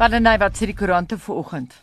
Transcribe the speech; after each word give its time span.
Walenai 0.00 0.38
wat 0.40 0.56
sê 0.56 0.64
die 0.64 0.72
koerante 0.72 1.18
vanoggend? 1.20 1.74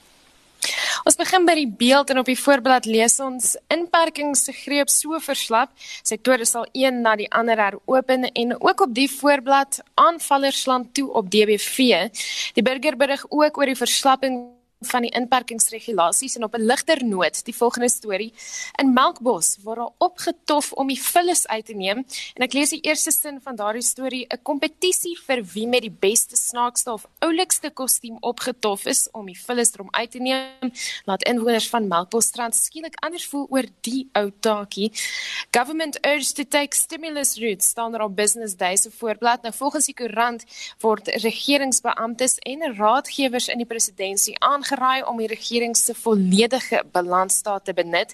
Ons 1.05 1.19
begin 1.19 1.43
by 1.45 1.53
die 1.59 1.67
beeld 1.69 2.09
en 2.09 2.17
op 2.23 2.25
die 2.25 2.39
voorblad 2.39 2.87
lees 2.89 3.19
ons 3.21 3.51
inperkings 3.69 4.41
se 4.47 4.55
greep 4.57 4.89
so 4.89 5.19
verslap, 5.21 5.69
sektore 6.01 6.47
sal 6.49 6.65
een 6.73 7.03
na 7.05 7.13
die 7.19 7.29
ander 7.29 7.61
heropen 7.61 8.25
en 8.33 8.55
ook 8.57 8.81
op 8.87 8.97
die 8.97 9.07
voorblad 9.11 9.83
aanvallers 9.93 10.63
slaan 10.65 10.89
toe 10.97 11.11
op 11.13 11.29
DBV. 11.29 12.09
Die 12.57 12.65
burger 12.65 12.97
berig 12.97 13.25
ook 13.29 13.61
oor 13.61 13.69
die 13.69 13.77
verslapping 13.77 14.56
van 14.85 15.01
die 15.01 15.11
inperkingsregulasies 15.17 16.35
en 16.37 16.43
op 16.43 16.55
'n 16.55 16.61
ligter 16.61 17.05
noot 17.05 17.45
die 17.45 17.55
volgende 17.55 17.89
storie 17.89 18.33
in 18.75 18.93
Melkbos 18.93 19.57
waar 19.63 19.75
daar 19.75 19.93
opgetof 19.97 20.71
om 20.71 20.87
die 20.87 21.01
vullis 21.01 21.47
uit 21.47 21.65
te 21.65 21.73
neem. 21.73 22.05
En 22.33 22.43
ek 22.43 22.53
lees 22.53 22.69
die 22.69 22.81
eerste 22.81 23.11
sin 23.11 23.41
van 23.41 23.55
daardie 23.55 23.81
storie 23.81 24.25
'n 24.29 24.41
kompetisie 24.41 25.17
vir 25.25 25.43
wie 25.43 25.67
met 25.67 25.81
die 25.81 25.95
beste 25.99 26.35
snaakste 26.35 26.91
of 26.93 27.07
oulikste 27.19 27.69
kostuum 27.69 28.17
opgetof 28.19 28.85
is 28.85 29.09
om 29.11 29.25
die 29.25 29.39
vullis 29.45 29.73
erom 29.73 29.87
uit 29.91 30.11
te 30.11 30.19
neem 30.19 30.71
laat 31.05 31.23
inwoners 31.23 31.69
van 31.69 31.87
Melkbos 31.87 32.25
strand 32.25 32.55
skielik 32.55 32.95
anders 32.99 33.25
voel 33.25 33.47
oor 33.49 33.65
die 33.81 34.09
ou 34.13 34.31
taakie. 34.39 34.91
Government 35.51 36.05
urged 36.05 36.35
to 36.35 36.43
take 36.43 36.75
stimulus 36.75 37.37
routes 37.37 37.67
staan 37.67 37.91
daar 37.91 38.01
op 38.01 38.15
business 38.15 38.55
days 38.55 38.81
se 38.81 38.91
voorblad. 38.91 39.41
Nou 39.41 39.53
volgens 39.53 39.85
die 39.85 39.95
koerant 39.95 40.43
word 40.79 41.07
regeringsbeamptes 41.07 42.37
en 42.37 42.75
raadgewers 42.75 43.47
in 43.47 43.57
die 43.57 43.65
presidentskap 43.65 44.66
aangeraai 44.67 45.03
om 45.07 45.17
die 45.17 45.27
regering 45.27 45.75
se 45.75 45.93
volledige 45.95 46.83
balansstaat 46.91 47.65
te 47.65 47.73
benut. 47.73 48.13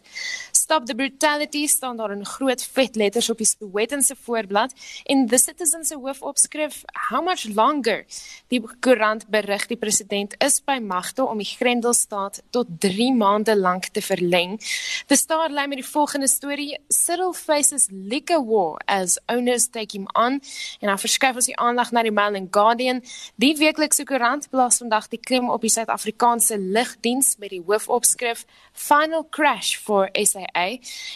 Stop 0.51 0.85
the 0.85 0.95
brutality 0.95 1.67
staan 1.67 1.97
daar 1.97 2.11
in 2.11 2.25
groot 2.25 2.63
vet 2.63 2.95
letters 2.95 3.29
op 3.29 3.37
die 3.37 3.47
Sowetanse 3.47 4.15
voorblad 4.15 4.73
en 5.05 5.27
the 5.27 5.37
citizens 5.37 5.87
se 5.87 5.95
hoofopskrif 5.95 6.83
how 7.09 7.23
much 7.23 7.45
longer 7.55 8.05
die 8.47 8.61
koerant 8.79 9.27
berig 9.27 9.67
die 9.67 9.77
president 9.77 10.35
is 10.43 10.61
by 10.63 10.79
magte 10.79 11.25
om 11.25 11.37
die 11.37 11.49
Grendelstaat 11.49 12.41
tot 12.51 12.67
3 12.79 13.13
maande 13.13 13.55
lank 13.57 13.89
te 13.91 14.01
verleng. 14.01 14.59
The 15.07 15.15
Star 15.15 15.49
lê 15.49 15.67
met 15.67 15.81
die 15.81 15.87
volgende 15.87 16.27
storie 16.27 16.77
Cyril 16.87 17.33
faces 17.33 17.87
liquor 17.91 18.43
war 18.45 18.79
as 18.85 19.19
owners 19.27 19.67
take 19.67 19.97
him 19.97 20.07
on 20.13 20.39
en 20.79 20.87
dan 20.87 20.99
verskuif 20.99 21.35
ons 21.35 21.49
die 21.49 21.57
aandag 21.57 21.91
na 21.91 22.03
die 22.03 22.11
Mail 22.11 22.35
and 22.35 22.51
Guardian. 22.51 23.01
Die 23.35 23.55
weeklikse 23.57 24.05
koerant 24.07 24.49
plaas 24.49 24.79
vandag 24.81 25.09
die 25.11 25.19
klem 25.19 25.49
op 25.49 25.61
die 25.61 25.71
Suid-Afrikaanse 25.73 26.42
se 26.43 26.57
lugdiens 26.59 27.35
met 27.39 27.53
die 27.53 27.61
hoofopskrif 27.65 28.45
Final 28.73 29.27
Crash 29.29 29.75
for 29.77 30.09
SAA. 30.11 30.67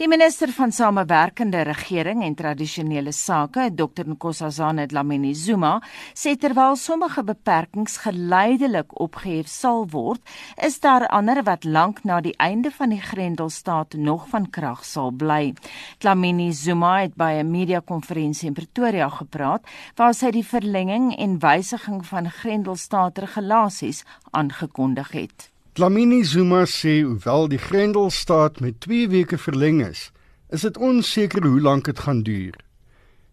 Die 0.00 0.08
minister 0.10 0.48
van 0.54 0.72
Samewerkende 0.74 1.62
Regering 1.68 2.24
en 2.26 2.34
Tradisionele 2.34 3.12
Sake, 3.12 3.70
Dr 3.74 4.04
Nkosazana 4.08 4.86
Dlamini 4.90 5.34
Zuma, 5.34 5.80
sê 6.14 6.36
terwyl 6.40 6.76
sommige 6.76 7.22
beperkings 7.26 7.98
geleidelik 8.04 9.00
opgehef 9.00 9.48
sal 9.50 9.86
word, 9.92 10.20
is 10.58 10.80
daar 10.82 11.06
ander 11.08 11.42
wat 11.46 11.64
lank 11.64 12.04
na 12.04 12.20
die 12.24 12.34
einde 12.38 12.70
van 12.74 12.90
die 12.94 13.02
Grendelstaat 13.02 13.94
nog 13.94 14.28
van 14.32 14.50
krag 14.50 14.84
sal 14.84 15.12
bly. 15.12 15.54
Dlamini 16.00 16.52
Zuma 16.52 17.00
het 17.04 17.14
by 17.14 17.32
'n 17.40 17.50
media 17.60 17.80
konferensie 17.84 18.48
in 18.48 18.56
Pretoria 18.56 19.08
gepraat 19.20 19.68
waar 20.00 20.14
sy 20.16 20.32
die 20.34 20.46
verlenging 20.46 21.12
en 21.20 21.38
wysiging 21.44 22.00
van 22.08 22.30
Grendelstaat 22.40 23.20
regulasies 23.24 24.04
aangekondig 24.30 25.12
het. 25.16 25.50
Dlamini 25.76 26.24
Zuma 26.24 26.64
sê 26.66 27.00
hoewel 27.04 27.48
die 27.52 27.60
Grendelstaat 27.60 28.60
met 28.64 28.80
2 28.86 29.08
weke 29.12 29.38
verleng 29.38 29.84
is, 29.84 30.08
is 30.50 30.64
dit 30.66 30.76
onseker 30.76 31.46
hoe 31.46 31.60
lank 31.60 31.86
dit 31.86 32.00
gaan 32.06 32.24
duur. 32.26 32.56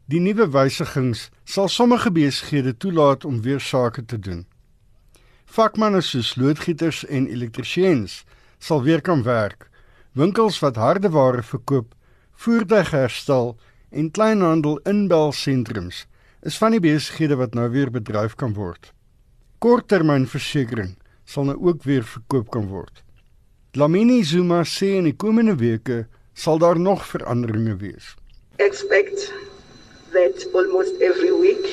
Die 0.07 0.21
nuwe 0.23 0.45
wysigings 0.53 1.27
sal 1.43 1.67
sommige 1.67 2.11
besighede 2.15 2.75
toelaat 2.77 3.25
om 3.25 3.41
weer 3.41 3.59
sake 3.59 4.05
te 4.05 4.19
doen. 4.19 4.45
Vakmanne 5.47 6.01
soos 6.01 6.35
loodgieters 6.39 7.01
en 7.05 7.27
elektriesiens 7.27 8.21
sal 8.59 8.83
weer 8.83 9.01
kan 9.01 9.23
werk. 9.23 9.67
Winkels 10.15 10.59
wat 10.63 10.79
hardeware 10.79 11.43
verkoop, 11.43 11.93
voertuigherstel 12.37 13.57
en 13.89 14.11
kleinhandel 14.11 14.79
inbelsentrums 14.83 16.05
is 16.41 16.57
van 16.57 16.75
die 16.75 16.81
besighede 16.83 17.37
wat 17.39 17.55
nou 17.57 17.69
weer 17.73 17.91
bedryf 17.91 18.35
kan 18.35 18.53
word. 18.53 18.91
Korttermynversekering 19.63 20.95
sal 21.25 21.49
nou 21.49 21.57
ook 21.69 21.83
weer 21.83 22.05
verkoop 22.05 22.51
kan 22.53 22.67
word. 22.71 23.03
Lamini 23.73 24.23
Zuma 24.23 24.63
sê 24.65 24.95
in 24.97 25.09
die 25.09 25.15
komende 25.15 25.57
weke 25.59 26.05
sal 26.33 26.61
daar 26.61 26.79
nog 26.79 27.05
veranderinge 27.05 27.75
wees. 27.81 28.15
Expect 28.57 29.33
that 30.13 30.47
almost 30.53 31.01
every 31.01 31.33
week 31.33 31.65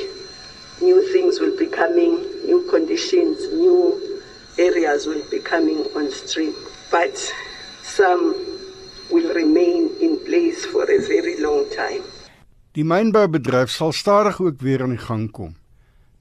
new 0.80 1.00
things 1.12 1.40
will 1.40 1.56
be 1.56 1.66
coming, 1.66 2.18
new 2.44 2.66
conditions, 2.70 3.38
new 3.52 4.00
areas 4.58 5.06
will 5.06 5.22
be 5.30 5.38
coming 5.38 5.86
on 5.94 6.10
stream. 6.10 6.54
But 6.90 7.16
some 7.82 8.53
will 9.10 9.32
remain 9.32 9.90
in 10.00 10.18
place 10.24 10.64
for 10.66 10.82
a 10.82 11.00
very 11.06 11.40
long 11.40 11.64
time. 11.70 12.02
Die 12.74 12.84
mynboubedryf 12.84 13.70
sal 13.70 13.92
stadig 13.92 14.40
ook 14.40 14.60
weer 14.60 14.82
aan 14.82 14.96
die 14.96 15.04
gang 15.06 15.30
kom. 15.30 15.54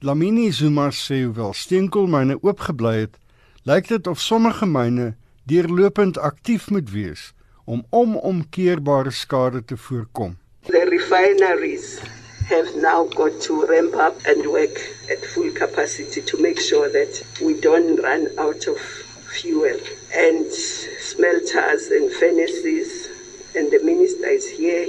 Lamini 0.00 0.52
Zuma 0.52 0.90
sê 0.90 1.22
hoewel 1.24 1.54
steenkoolmyne 1.56 2.36
oopgebly 2.42 2.96
het, 3.06 3.16
lyk 3.64 3.88
dit 3.88 4.06
of 4.06 4.20
sommige 4.20 4.66
myne 4.66 5.14
deurlopend 5.48 6.18
aktief 6.18 6.70
moet 6.70 6.90
wees 6.92 7.32
om 7.64 7.86
onomkeerbare 7.90 9.10
skade 9.10 9.64
te 9.64 9.76
voorkom. 9.76 10.36
The 10.68 10.84
refineries 10.88 11.98
have 12.48 12.76
now 12.76 13.08
got 13.16 13.40
to 13.40 13.64
ramp 13.66 13.94
up 13.94 14.16
and 14.26 14.46
work 14.46 14.76
at 15.10 15.24
full 15.32 15.50
capacity 15.52 16.22
to 16.22 16.40
make 16.40 16.60
sure 16.60 16.90
that 16.90 17.24
we 17.40 17.58
don't 17.60 17.98
run 18.00 18.28
out 18.36 18.68
of 18.68 18.78
fuel 19.32 19.80
and 20.12 20.52
smelters 21.54 21.88
and 21.88 22.12
furnaces 22.12 23.08
and 23.54 23.70
the 23.70 23.80
minister 23.84 24.26
is 24.26 24.48
here 24.50 24.86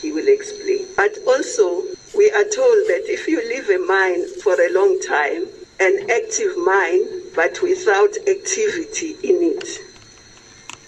he 0.00 0.12
will 0.12 0.28
explain. 0.28 0.86
But 0.96 1.16
also 1.26 1.82
we 2.16 2.30
are 2.30 2.44
told 2.44 2.78
that 2.88 3.04
if 3.06 3.28
you 3.28 3.36
leave 3.48 3.68
a 3.68 3.78
mine 3.86 4.24
for 4.42 4.54
a 4.54 4.72
long 4.72 4.98
time 5.00 5.46
an 5.80 6.10
active 6.10 6.56
mine 6.64 7.04
but 7.34 7.60
without 7.62 8.16
activity 8.28 9.16
in 9.22 9.36
it 9.52 9.68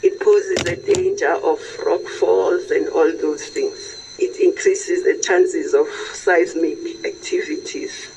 it 0.03 0.21
poses 0.21 0.61
a 0.65 0.77
danger 0.95 1.35
of 1.35 1.61
rock 1.85 2.07
falls 2.21 2.71
and 2.71 2.89
all 2.89 3.11
those 3.21 3.45
things. 3.49 4.17
It 4.19 4.41
increases 4.41 5.05
the 5.05 5.21
chances 5.23 5.75
of 5.75 5.87
seismic 6.15 6.79
activities. 7.05 8.11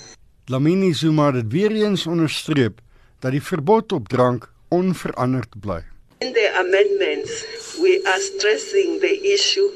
Lamini 0.46 0.94
Zuma 0.94 1.34
het 1.34 1.52
weer 1.52 1.72
eens 1.72 2.08
onderstreep 2.08 2.80
dat 3.20 3.32
die 3.32 3.42
verbod 3.42 3.92
op 3.92 4.08
drank 4.08 4.54
onveranderd 4.70 5.60
bly. 5.60 5.91
In 6.22 6.34
the 6.34 6.60
amendments 6.60 7.80
we 7.82 8.06
are 8.06 8.20
stressing 8.20 9.00
the 9.00 9.34
issue 9.34 9.72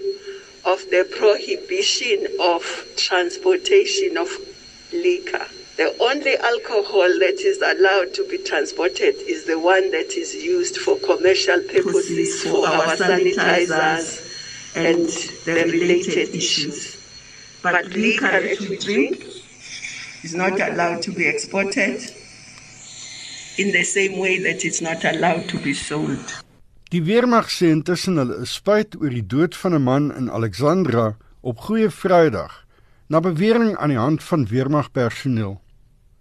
of 0.64 0.80
the 0.92 1.08
prohibition 1.18 2.28
of 2.40 2.64
transportation 2.98 4.16
of 4.16 4.30
liquor. 4.94 5.48
The 5.78 5.98
only 6.00 6.38
alcohol 6.38 7.08
that 7.20 7.42
is 7.42 7.58
allowed 7.64 8.14
to 8.14 8.28
be 8.30 8.38
transported 8.38 9.16
is 9.28 9.46
the 9.46 9.58
one 9.58 9.90
that 9.90 10.14
is 10.14 10.36
used 10.36 10.78
for 10.78 10.98
commercial 11.00 11.62
purposes 11.64 12.44
for 12.44 12.68
our 12.68 12.96
sanitizers 12.96 14.22
and 14.76 15.08
the 15.46 15.72
related 15.72 16.36
issues. 16.36 16.96
But 17.64 17.86
liquor 17.88 18.28
that 18.28 18.60
we 18.60 18.78
drink 18.78 19.26
is 20.24 20.36
not 20.36 20.62
allowed 20.62 21.02
to 21.02 21.12
be 21.12 21.28
exported 21.28 22.02
in 23.58 23.72
the 23.72 23.84
same 23.84 24.18
way 24.18 24.40
that 24.40 24.64
it's 24.64 24.82
not 24.82 25.04
allowed 25.06 25.48
to 25.48 25.58
be 25.60 25.74
sold. 25.74 26.44
Die 26.92 27.02
weermag 27.04 27.50
sê 27.50 27.72
intussen 27.74 28.20
hulle 28.22 28.42
is 28.46 28.54
spyt 28.60 28.96
oor 29.00 29.12
die 29.12 29.26
dood 29.34 29.56
van 29.62 29.74
'n 29.76 29.84
man 29.84 30.12
in 30.16 30.30
Alexandra 30.30 31.18
op 31.42 31.60
Goeie 31.66 31.90
Vrydag 31.90 32.66
na 33.10 33.20
bewering 33.20 33.76
aan 33.78 33.90
die 33.90 33.98
hand 33.98 34.24
van 34.24 34.48
weermagpersoneel. 34.48 35.62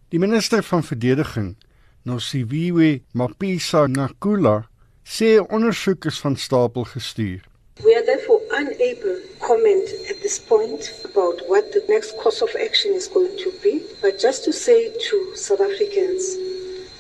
Die 0.09 0.19
minister 0.19 0.63
van 0.63 0.85
verdediging, 0.85 1.57
Nosiviwe 2.03 3.03
Mapisa 3.13 3.87
Nakula, 3.87 4.69
sê 5.05 5.39
ondersoek 5.41 6.05
is 6.05 6.19
van 6.19 6.37
stapel 6.37 6.85
gestuur. 6.85 7.43
We 7.83 7.95
are 7.97 8.05
therefore 8.05 8.41
unable 8.53 9.19
to 9.19 9.47
comment 9.47 9.89
at 10.11 10.23
this 10.23 10.39
point 10.39 10.93
about 11.05 11.43
what 11.49 11.73
the 11.73 11.85
next 11.89 12.17
course 12.23 12.41
of 12.43 12.55
action 12.55 12.95
is 12.95 13.09
going 13.09 13.37
to 13.39 13.51
be, 13.63 13.83
but 14.01 14.21
just 14.21 14.45
to 14.45 14.53
say 14.53 14.93
to 15.09 15.17
South 15.35 15.61
Africans, 15.61 16.37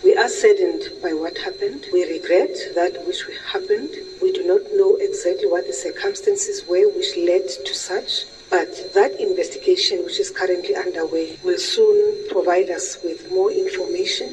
we 0.05 0.15
are 0.15 0.29
saddened 0.29 0.85
by 1.03 1.13
what 1.15 1.39
happened. 1.39 1.87
We 1.91 2.05
regret 2.05 2.55
that 2.75 3.07
which 3.07 3.25
happened. 3.51 3.91
We 4.21 4.33
do 4.33 4.47
not 4.47 4.61
know 4.77 4.97
exactly 5.01 5.49
what 5.49 5.67
the 5.67 5.73
circumstances 5.73 6.63
were 6.69 6.87
which 6.93 7.17
led 7.17 7.49
to 7.49 7.75
such. 7.75 8.27
But 8.51 8.93
that 8.93 9.19
investigation, 9.19 10.05
which 10.05 10.21
is 10.21 10.31
currently 10.31 10.77
underway, 10.77 11.39
will 11.43 11.59
soon 11.59 12.29
provide 12.29 12.69
us 12.69 12.99
with 13.03 13.33
more 13.33 13.51
information 13.51 14.29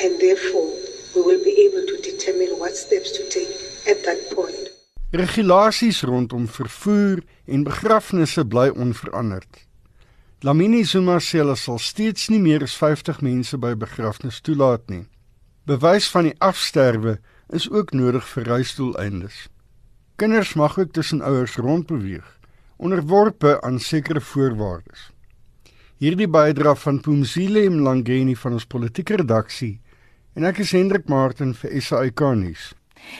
and 0.00 0.20
therefore 0.20 0.70
we 1.14 1.20
will 1.22 1.42
be 1.42 1.54
able 1.66 1.84
to 1.84 1.96
determine 2.00 2.58
what 2.58 2.76
steps 2.76 3.10
to 3.18 3.28
take 3.28 3.52
at 3.90 4.04
that 4.06 4.30
point. 4.30 4.70
Regulasies 5.10 6.00
rondom 6.00 6.46
vervoer 6.48 7.18
en 7.44 7.64
begrafnisse 7.64 8.46
bly 8.46 8.70
onveranderd. 8.70 9.50
Lamini 10.42 10.82
Zuma 10.82 11.20
sê 11.22 11.38
hulle 11.38 11.54
sal 11.54 11.78
steeds 11.78 12.24
nie 12.32 12.40
meer 12.42 12.64
as 12.66 12.72
50 12.74 13.20
mense 13.22 13.54
by 13.62 13.76
begrafnisse 13.78 14.42
toelaat 14.42 14.88
nie. 14.90 15.04
Bewys 15.70 16.08
van 16.10 16.26
die 16.26 16.34
afsterwe 16.42 17.20
is 17.54 17.68
ook 17.70 17.92
nodig 17.94 18.26
vir 18.26 18.48
reisdoeleindes. 18.50 19.36
Kinders 20.18 20.56
mag 20.58 20.74
ook 20.82 20.90
tussen 20.98 21.22
ouers 21.22 21.54
rondbeweeg 21.62 22.26
onderworpe 22.82 23.60
aan 23.62 23.78
sekere 23.78 24.20
voorwaardes. 24.20 25.12
Hierdie 26.02 26.26
bydra 26.26 26.74
van 26.74 26.98
Pumzile 26.98 27.68
Mlangeni 27.70 28.34
van 28.34 28.58
ons 28.58 28.66
politieke 28.66 29.20
redaksie 29.22 29.76
en 30.34 30.50
ek 30.50 30.64
is 30.66 30.74
Hendrik 30.74 31.06
Martin 31.06 31.54
vir 31.54 31.78
SAK 31.78 32.24
nuus. 32.42 32.72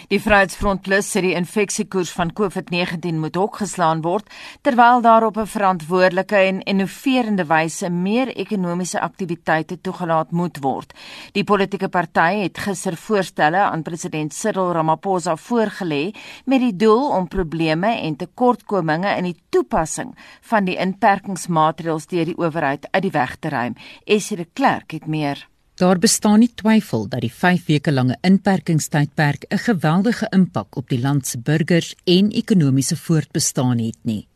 Die 0.09 0.21
Vryheidsfront 0.21 0.83
Plus 0.83 1.09
sê 1.09 1.21
die 1.25 1.35
infeksiekoers 1.39 2.11
van 2.13 2.33
COVID-19 2.33 3.21
moet 3.23 3.37
ook 3.37 3.57
geslaan 3.63 4.03
word 4.03 4.29
terwyl 4.63 5.01
daar 5.01 5.27
op 5.27 5.37
'n 5.39 5.47
verantwoordelike 5.47 6.37
en 6.37 6.63
innoverende 6.63 7.45
wyse 7.47 7.91
meer 7.91 8.29
ekonomiese 8.37 9.01
aktiwiteite 9.01 9.81
toegelaat 9.81 10.31
moet 10.31 10.59
word. 10.61 10.93
Die 11.33 11.45
politieke 11.45 11.89
party 11.89 12.43
het 12.43 12.59
gister 12.59 12.97
voorstelle 12.97 13.59
aan 13.59 13.83
president 13.83 14.35
Cyril 14.35 14.73
Ramaphosa 14.73 15.37
voorgelê 15.37 16.15
met 16.45 16.61
die 16.61 16.77
doel 16.77 17.09
om 17.09 17.29
probleme 17.29 18.01
en 18.01 18.17
tekortkominge 18.17 19.17
in 19.17 19.25
die 19.25 19.41
toepassing 19.49 20.15
van 20.41 20.65
die 20.65 20.77
inperkingsmaatreëls 20.77 22.07
deur 22.07 22.25
die 22.25 22.39
owerheid 22.39 22.89
uit 22.91 23.03
die 23.03 23.11
weg 23.11 23.37
te 23.37 23.49
ruim. 23.49 23.75
Esie 24.05 24.37
de 24.37 24.49
Klerk 24.53 24.91
het 24.91 25.07
meer 25.07 25.52
Daar 25.81 25.99
bestaan 25.99 26.43
nie 26.43 26.51
twyfel 26.53 27.07
dat 27.09 27.23
die 27.25 27.33
5 27.33 27.65
weke 27.67 27.93
lange 27.93 28.17
inperkingstydperk 28.21 29.47
'n 29.49 29.59
geweldige 29.59 30.27
impak 30.31 30.77
op 30.77 30.89
die 30.89 31.01
land 31.01 31.27
se 31.27 31.39
burgers 31.39 31.95
en 32.05 32.31
ekonomiese 32.31 32.97
voortbestaan 32.97 33.79
het 33.79 33.97
nie. 34.03 34.29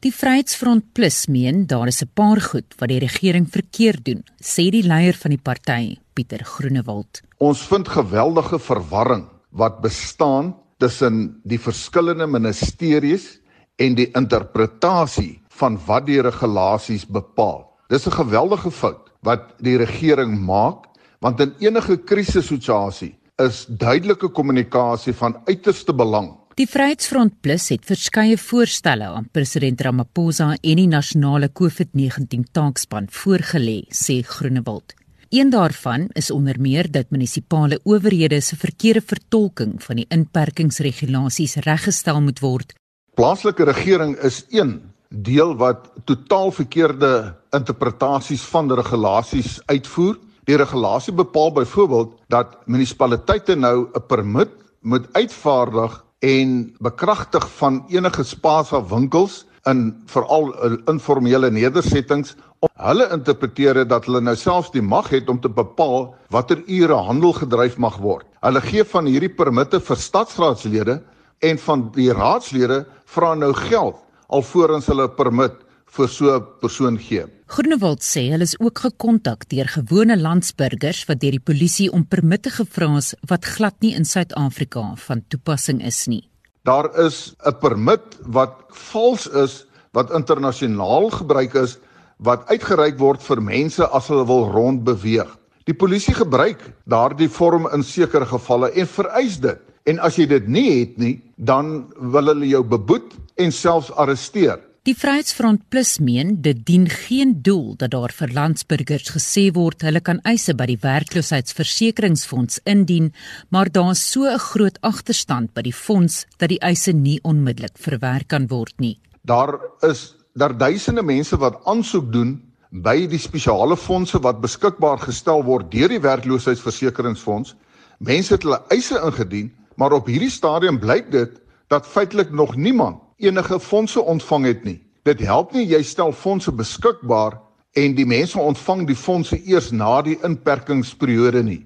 Die 0.00 0.12
Vryheidsfront 0.14 0.92
Plus 0.92 1.26
meen 1.26 1.66
daar 1.66 1.86
is 1.86 2.02
'n 2.02 2.10
paar 2.14 2.40
goed 2.40 2.74
wat 2.78 2.88
die 2.88 2.98
regering 2.98 3.48
verkeerd 3.50 4.04
doen, 4.04 4.24
sê 4.40 4.70
die 4.70 4.82
leier 4.82 5.14
van 5.14 5.30
die 5.30 5.42
party, 5.42 5.98
Pieter 6.12 6.44
Groenewald. 6.44 7.22
Ons 7.38 7.62
vind 7.62 7.88
geweldige 7.88 8.58
verwarring 8.58 9.24
wat 9.50 9.80
bestaan 9.80 10.54
tussen 10.78 11.40
die 11.44 11.58
verskillende 11.60 12.26
ministeries 12.26 13.40
en 13.76 13.94
die 13.94 14.10
interpretasie 14.12 15.40
van 15.48 15.80
wat 15.86 16.06
die 16.06 16.20
regulasies 16.20 17.06
bepaal. 17.06 17.78
Dis 17.88 18.06
'n 18.06 18.12
geweldige 18.12 18.70
fout 18.70 19.07
wat 19.26 19.54
die 19.62 19.76
regering 19.80 20.36
maak 20.38 20.86
want 21.20 21.40
in 21.40 21.54
enige 21.58 21.96
krisissituasie 22.06 23.14
is 23.42 23.64
duidelike 23.68 24.30
kommunikasie 24.34 25.14
van 25.14 25.36
uiterste 25.46 25.94
belang. 25.94 26.34
Die 26.58 26.66
Vryheidsfront 26.66 27.36
Plus 27.40 27.68
het 27.70 27.84
verskeie 27.86 28.38
voorstelle 28.38 29.06
aan 29.14 29.28
president 29.30 29.80
Ramaphosa 29.80 30.56
en 30.56 30.80
die 30.80 30.88
nasionale 30.90 31.52
COVID-19 31.60 32.48
taakspan 32.50 33.06
voorgelê, 33.14 33.84
sê 33.94 34.24
Groenewald. 34.26 34.96
Een 35.30 35.50
daarvan 35.50 36.08
is 36.18 36.30
onder 36.30 36.58
meer 36.60 36.90
dat 36.90 37.10
munisipale 37.10 37.78
owerhede 37.84 38.40
se 38.40 38.56
verkeerde 38.56 39.04
vertolking 39.06 39.76
van 39.82 40.00
die 40.00 40.06
inperkingsregulasies 40.08 41.60
reggestel 41.66 42.20
moet 42.20 42.40
word. 42.40 42.74
Plaaslike 43.14 43.64
regering 43.64 44.16
is 44.16 44.44
een 44.50 44.80
deel 45.08 45.56
wat 45.56 45.88
totaal 46.04 46.50
verkeerde 46.52 47.34
interpretasies 47.56 48.42
van 48.52 48.68
die 48.68 48.76
regulasies 48.76 49.58
uitvoer. 49.66 50.18
Die 50.48 50.56
regulasie 50.56 51.12
bepaal 51.12 51.52
byvoorbeeld 51.52 52.14
dat 52.32 52.56
munisipaliteite 52.66 53.56
nou 53.56 53.88
'n 53.92 54.06
permit 54.06 54.48
moet 54.80 55.08
uitvaardig 55.12 56.04
en 56.18 56.74
bekragtig 56.78 57.48
van 57.56 57.84
enige 57.88 58.24
spaarsa 58.24 58.84
winkels 58.88 59.46
in 59.64 60.02
veral 60.06 60.54
informele 60.86 61.50
nedersettings 61.50 62.36
hulle 62.76 63.06
interpreteer 63.12 63.84
dat 63.88 64.04
hulle 64.04 64.20
nou 64.20 64.36
selfs 64.36 64.70
die 64.70 64.82
mag 64.82 65.08
het 65.08 65.28
om 65.28 65.40
te 65.40 65.48
bepaal 65.48 66.14
watter 66.34 66.62
ure 66.66 66.94
handel 66.94 67.32
gedryf 67.32 67.76
mag 67.76 67.98
word. 68.02 68.26
Hulle 68.40 68.60
gee 68.60 68.84
van 68.84 69.06
hierdie 69.06 69.34
permitte 69.34 69.80
vir 69.80 69.96
stadsraadslede 69.96 71.02
en 71.38 71.58
van 71.58 71.90
die 71.94 72.12
raadslede 72.12 72.86
vra 73.04 73.34
nou 73.34 73.52
geld 73.54 73.96
alvorens 74.28 74.86
hulle 74.86 75.08
'n 75.08 75.16
permit 75.16 75.54
vir 75.96 76.08
so 76.08 76.36
'n 76.36 76.44
persoon 76.60 76.98
gee. 76.98 77.24
Groenewald 77.46 78.02
sê 78.02 78.30
hulle 78.30 78.44
is 78.44 78.58
ook 78.60 78.78
gekontak 78.78 79.48
deur 79.48 79.68
gewone 79.68 80.16
landsburgers 80.16 81.06
wat 81.08 81.20
deur 81.20 81.30
die 81.30 81.46
polisie 81.50 81.90
om 81.92 82.04
permitte 82.04 82.50
gevra 82.50 82.96
is 82.96 83.14
wat 83.28 83.44
glad 83.44 83.74
nie 83.80 83.94
in 83.94 84.04
Suid-Afrika 84.04 84.94
van 84.96 85.22
toepassing 85.28 85.82
is 85.84 86.06
nie. 86.06 86.28
Daar 86.64 86.90
is 87.06 87.34
'n 87.46 87.58
permit 87.60 88.18
wat 88.26 88.52
vals 88.68 89.26
is 89.26 89.66
wat 89.92 90.12
internasionaal 90.12 91.10
gebruik 91.10 91.54
is 91.54 91.78
wat 92.18 92.48
uitgereik 92.48 92.98
word 92.98 93.22
vir 93.22 93.40
mense 93.42 93.86
as 93.86 94.08
hulle 94.08 94.26
wil 94.26 94.50
rondbeweeg. 94.50 95.38
Die 95.64 95.74
polisie 95.74 96.14
gebruik 96.14 96.60
daardie 96.88 97.28
vorm 97.28 97.68
in 97.72 97.82
sekere 97.82 98.26
gevalle 98.26 98.70
en 98.72 98.86
vereis 98.86 99.38
dit. 99.40 99.58
En 99.88 100.00
as 100.04 100.18
jy 100.20 100.26
dit 100.28 100.48
nie 100.52 100.68
het 100.82 100.98
nie, 101.00 101.14
dan 101.36 101.86
wil 102.12 102.28
hulle 102.32 102.48
jou 102.50 102.64
beboet 102.66 103.14
en 103.40 103.54
selfs 103.54 103.92
arresteer. 103.96 104.58
Die 104.88 104.94
Vryheidsfront 104.96 105.66
Plus 105.72 105.98
meen 106.00 106.38
dit 106.44 106.60
dien 106.64 106.86
geen 106.88 107.34
doel 107.44 107.74
dat 107.80 107.92
daar 107.92 108.12
vir 108.16 108.30
landsburgers 108.32 109.10
gesê 109.12 109.48
word 109.52 109.84
hulle 109.84 110.00
kan 110.04 110.20
eise 110.28 110.54
by 110.56 110.64
die 110.70 110.78
werkloosheidsversekeringsfonds 110.80 112.62
indien, 112.64 113.10
maar 113.52 113.68
daar 113.72 113.90
is 113.92 114.04
so 114.12 114.24
'n 114.24 114.38
groot 114.38 114.78
agterstand 114.80 115.52
by 115.54 115.62
die 115.62 115.76
fonds 115.76 116.26
dat 116.38 116.48
die 116.48 116.60
eise 116.60 116.92
nie 116.92 117.18
onmiddellik 117.22 117.76
verwerk 117.76 118.28
kan 118.28 118.48
word 118.48 118.74
nie. 118.78 118.98
Daar 119.24 119.60
is 119.82 120.14
daar 120.34 120.56
duisende 120.56 121.02
mense 121.02 121.36
wat 121.36 121.60
aansoek 121.64 122.12
doen 122.12 122.40
by 122.70 123.06
die 123.06 123.18
spesiale 123.18 123.76
fondse 123.76 124.18
wat 124.20 124.40
beskikbaar 124.40 124.98
gestel 124.98 125.44
word 125.44 125.70
deur 125.70 125.88
die 125.88 126.00
werkloosheidsversekeringsfonds. 126.00 127.54
Mense 127.98 128.34
het 128.34 128.42
hulle 128.42 128.62
eise 128.70 129.00
ingedien, 129.04 129.52
maar 129.78 129.94
op 129.94 130.08
hierdie 130.10 130.30
stadium 130.30 130.78
blyk 130.82 131.10
dit 131.14 131.38
dat 131.70 131.86
feitelik 131.86 132.30
nog 132.34 132.56
niemand 132.56 132.98
enige 133.16 133.60
fondse 133.60 134.02
ontvang 134.02 134.44
het 134.44 134.64
nie. 134.64 134.78
Dit 135.06 135.20
help 135.22 135.52
nie 135.54 135.66
jy 135.70 135.82
stel 135.86 136.12
fondse 136.12 136.52
beskikbaar 136.52 137.38
en 137.78 137.94
die 137.94 138.06
mense 138.06 138.38
ontvang 138.40 138.86
die 138.88 138.98
fondse 138.98 139.38
eers 139.46 139.70
na 139.70 140.00
die 140.02 140.18
inperkingsperiode 140.26 141.42
nie. 141.46 141.62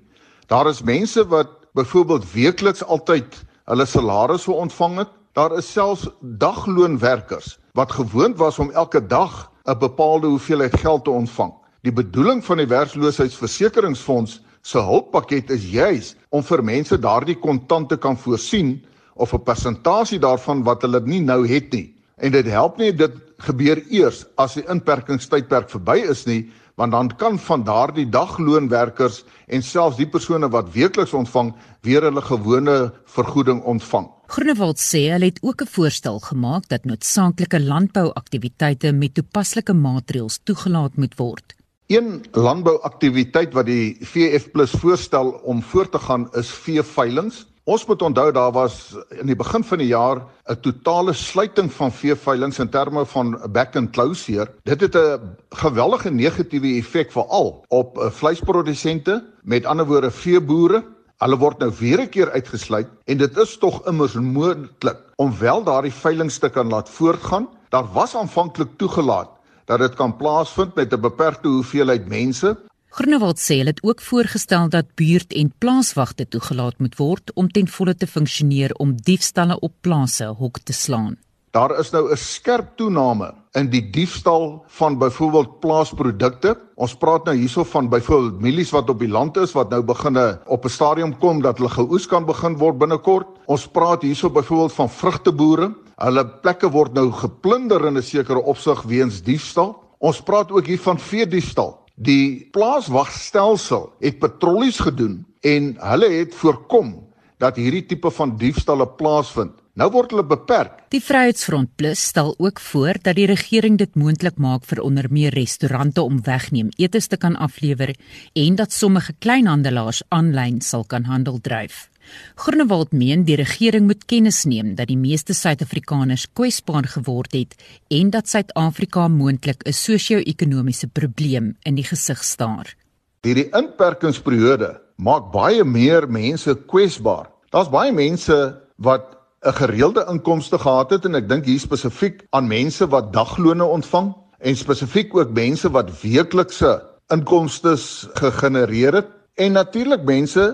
Daar 0.52 0.68
is 0.68 0.82
mense 0.84 1.24
wat 1.32 1.56
byvoorbeeld 1.72 2.28
weekliks 2.34 2.84
altyd 2.84 3.40
hulle 3.70 3.86
salarisse 3.88 4.52
ontvang 4.52 4.98
het. 5.04 5.12
Daar 5.32 5.56
is 5.56 5.72
selfs 5.72 6.08
dagloonwerkers 6.20 7.56
wat 7.72 7.92
gewoond 7.96 8.36
was 8.36 8.58
om 8.58 8.70
elke 8.70 9.00
dag 9.00 9.50
'n 9.64 9.78
bepaalde 9.78 10.26
hoeveelheid 10.26 10.76
geld 10.76 11.04
te 11.04 11.10
ontvang. 11.10 11.52
Die 11.82 11.92
bedoeling 11.92 12.44
van 12.44 12.56
die 12.56 12.66
werkloosheidsversekeringsfonds 12.66 14.42
se 14.62 14.78
hulppakket 14.78 15.50
is 15.50 15.66
juis 15.70 16.14
om 16.30 16.42
vir 16.46 16.62
mense 16.62 16.98
daardie 16.98 17.38
kontant 17.38 17.88
te 17.88 17.96
kan 17.96 18.16
voorsien 18.16 18.80
of 19.14 19.34
'n 19.34 19.44
persentasie 19.44 20.18
daarvan 20.18 20.62
wat 20.62 20.82
hulle 20.82 21.00
nie 21.00 21.20
nou 21.20 21.46
het 21.46 21.72
nie. 21.72 21.94
En 22.16 22.32
dit 22.32 22.46
help 22.46 22.78
nie 22.78 22.92
dit 22.92 23.12
gebeur 23.38 23.82
eers 23.90 24.24
as 24.36 24.54
die 24.54 24.64
inperkingstydperk 24.68 25.70
verby 25.70 25.98
is 26.10 26.26
nie, 26.26 26.50
want 26.76 26.92
dan 26.92 27.10
kan 27.16 27.38
van 27.38 27.64
daardie 27.64 28.08
dagloonwerkers 28.08 29.24
en 29.46 29.62
selfs 29.62 29.96
die 29.96 30.08
persone 30.08 30.48
wat 30.48 30.72
weekliks 30.72 31.12
ontvang 31.12 31.52
weer 31.82 32.02
hulle 32.02 32.22
gewone 32.22 32.92
vergoeding 33.04 33.62
ontvang. 33.62 34.08
Groenewald 34.32 34.80
sê 34.80 35.10
hulle 35.12 35.28
het 35.32 35.42
ook 35.42 35.62
'n 35.62 35.72
voorstel 35.74 36.18
gemaak 36.18 36.68
dat 36.68 36.84
noodsaaklike 36.84 37.60
landbouaktiwiteite 37.60 38.92
met 38.92 39.14
toepaslike 39.14 39.74
maatreëls 39.74 40.40
toegelaat 40.44 40.96
moet 40.96 41.14
word. 41.16 41.54
Een 41.92 42.22
landbouaktiwiteit 42.32 43.52
wat 43.52 43.66
die 43.68 43.98
VF+ 44.00 44.46
voorstel 44.80 45.28
om 45.44 45.58
voort 45.62 45.90
te 45.92 45.98
gaan 46.00 46.22
is 46.40 46.48
veeveilings. 46.48 47.42
Ons 47.68 47.84
moet 47.86 48.02
onthou 48.02 48.30
daar 48.32 48.52
was 48.52 48.94
in 49.20 49.28
die 49.28 49.36
begin 49.36 49.64
van 49.64 49.78
die 49.78 49.90
jaar 49.90 50.22
'n 50.48 50.60
totale 50.64 51.12
sluiting 51.12 51.68
van 51.72 51.92
veeveilings 51.92 52.58
in 52.58 52.68
terme 52.68 53.04
van 53.06 53.36
back 53.52 53.76
and 53.76 53.90
closure. 53.90 54.48
Dit 54.62 54.80
het 54.80 54.96
'n 54.96 55.36
geweldige 55.50 56.10
negatiewe 56.10 56.78
effek 56.78 57.12
veral 57.12 57.64
op 57.68 57.98
eh, 57.98 58.10
vleisprodusente, 58.10 59.24
met 59.42 59.66
ander 59.66 59.86
woorde 59.86 60.10
veeboere. 60.10 60.84
Hulle 61.18 61.36
word 61.36 61.58
nou 61.58 61.72
weer 61.78 62.00
'n 62.00 62.08
keer 62.08 62.30
uitgesluit 62.30 62.88
en 63.04 63.18
dit 63.18 63.36
is 63.36 63.58
tog 63.58 63.86
immers 63.86 64.14
moontlik 64.14 64.98
om 65.16 65.38
wel 65.38 65.62
daardie 65.62 65.92
veilings 65.92 66.38
te 66.38 66.48
kan 66.48 66.68
laat 66.68 66.88
voortgaan. 66.88 67.48
Daar 67.68 67.92
was 67.92 68.16
aanvanklik 68.16 68.68
toegelaat 68.76 69.41
dat 69.72 69.88
dit 69.88 69.96
kan 69.96 70.16
plaasvind 70.16 70.74
met 70.74 70.92
'n 70.92 71.00
beperkte 71.00 71.48
hoeveelheid 71.48 72.08
mense, 72.08 72.56
Groenewald 72.92 73.38
sê 73.40 73.56
hulle 73.56 73.72
het 73.72 73.82
ook 73.82 74.02
voorgestel 74.04 74.68
dat 74.68 74.94
buurt- 74.94 75.32
en 75.32 75.52
plaaswagte 75.58 76.28
toegelaat 76.28 76.78
moet 76.78 76.96
word 76.96 77.32
om 77.34 77.48
ten 77.48 77.68
volle 77.68 77.94
te 77.96 78.06
funksioneer 78.06 78.74
om 78.74 78.92
diefstalle 78.96 79.56
op 79.60 79.72
plase 79.80 80.24
hok 80.24 80.58
te 80.58 80.72
slaan. 80.72 81.16
Daar 81.52 81.78
is 81.78 81.90
nou 81.90 82.10
'n 82.10 82.16
skerp 82.16 82.76
toename 82.76 83.34
in 83.52 83.70
die 83.70 83.90
diefstal 83.90 84.64
van 84.66 84.98
byvoorbeeld 84.98 85.60
plaasprodukte. 85.60 86.56
Ons 86.74 86.94
praat 86.94 87.24
nou 87.24 87.36
hierso 87.36 87.64
van 87.64 87.88
byvoorbeeld 87.88 88.40
mielies 88.40 88.70
wat 88.70 88.90
op 88.90 88.98
die 88.98 89.08
land 89.08 89.36
is 89.36 89.52
wat 89.52 89.70
nou 89.70 89.82
beginne 89.82 90.40
op 90.46 90.64
'n 90.64 90.68
stadium 90.68 91.18
kom 91.18 91.42
dat 91.42 91.58
hulle 91.58 91.70
geoes 91.70 92.06
kan 92.06 92.24
begin 92.24 92.56
word 92.56 92.78
binnekort. 92.78 93.26
Ons 93.46 93.66
praat 93.68 94.02
hierso 94.02 94.30
byvoorbeeld 94.30 94.72
van 94.72 94.90
vrugteboere. 94.90 95.74
Hulle 96.02 96.24
plekke 96.42 96.66
word 96.74 96.96
nou 96.98 97.12
geplunder 97.14 97.84
in 97.86 97.96
'n 97.98 98.02
sekere 98.02 98.42
opsig 98.42 98.82
weens 98.90 99.22
diefstal. 99.22 99.76
Ons 100.00 100.20
praat 100.20 100.50
ook 100.50 100.66
hier 100.66 100.80
van 100.80 100.98
vee 100.98 101.26
diefstal. 101.26 101.78
Die 101.94 102.48
plaaswagstelsel 102.50 103.92
het 104.00 104.18
patrollies 104.18 104.80
gedoen 104.80 105.24
en 105.40 105.76
hulle 105.78 106.08
het 106.10 106.34
voorkom 106.34 107.06
dat 107.38 107.56
hierdie 107.56 107.86
tipe 107.86 108.10
van 108.10 108.36
diefstalle 108.36 108.88
plaasvind. 108.88 109.61
Nou 109.72 109.86
word 109.88 110.10
hulle 110.12 110.24
beperk. 110.28 110.82
Die 110.92 111.00
Vryheidsfront 111.00 111.70
Plus 111.80 112.00
stel 112.10 112.34
ook 112.36 112.58
voor 112.60 112.98
dat 113.00 113.16
die 113.16 113.24
regering 113.26 113.78
dit 113.80 113.94
moontlik 113.96 114.36
maak 114.36 114.66
vir 114.68 114.82
onder 114.84 115.06
meer 115.08 115.32
restaurante 115.32 116.02
om 116.04 116.18
wegneem 116.26 116.68
etes 116.76 117.08
te 117.08 117.16
kan 117.16 117.38
aflewer 117.40 117.94
en 118.36 118.58
dat 118.60 118.72
sommige 118.72 119.14
kleinhandelaars 119.24 120.02
aanlyn 120.12 120.60
sal 120.60 120.84
kan 120.84 121.08
handel 121.08 121.40
dryf. 121.40 121.88
Groenewald 122.36 122.92
meen 122.92 123.24
die 123.24 123.38
regering 123.40 123.86
moet 123.88 124.04
kennis 124.04 124.42
neem 124.44 124.74
dat 124.76 124.90
die 124.92 124.98
meeste 124.98 125.32
Suid-Afrikaners 125.32 126.26
kwesbaar 126.36 126.90
geword 126.92 127.32
het 127.32 127.56
en 127.88 128.10
dat 128.12 128.28
Suid-Afrika 128.28 129.08
moontlik 129.08 129.64
'n 129.64 129.72
sosio-ekonomiese 129.72 130.88
probleem 130.92 131.56
in 131.62 131.74
die 131.74 131.88
gesig 131.88 132.24
staar. 132.24 132.76
Hierdie 133.22 133.48
inperkingsperiode 133.48 134.80
maak 134.96 135.32
baie 135.32 135.64
meer 135.64 136.08
mense 136.08 136.54
kwesbaar. 136.66 137.30
Daar's 137.50 137.70
baie 137.70 137.92
mense 137.92 138.60
wat 138.76 139.21
'n 139.42 139.52
gereelde 139.52 140.06
inkomste 140.08 140.58
gehad 140.58 140.90
het 140.90 141.04
en 141.04 141.18
ek 141.18 141.28
dink 141.28 141.44
hier 141.44 141.58
spesifiek 141.58 142.20
aan 142.30 142.46
mense 142.46 142.86
wat 142.86 143.12
daglone 143.12 143.64
ontvang 143.64 144.12
en 144.38 144.56
spesifiek 144.56 145.16
ook 145.16 145.32
mense 145.34 145.70
wat 145.70 145.90
weeklikse 146.02 146.78
inkomste 147.10 147.74
gegenereer 148.14 148.94
het 149.00 149.08
en 149.34 149.52
natuurlik 149.52 150.04
mense 150.06 150.44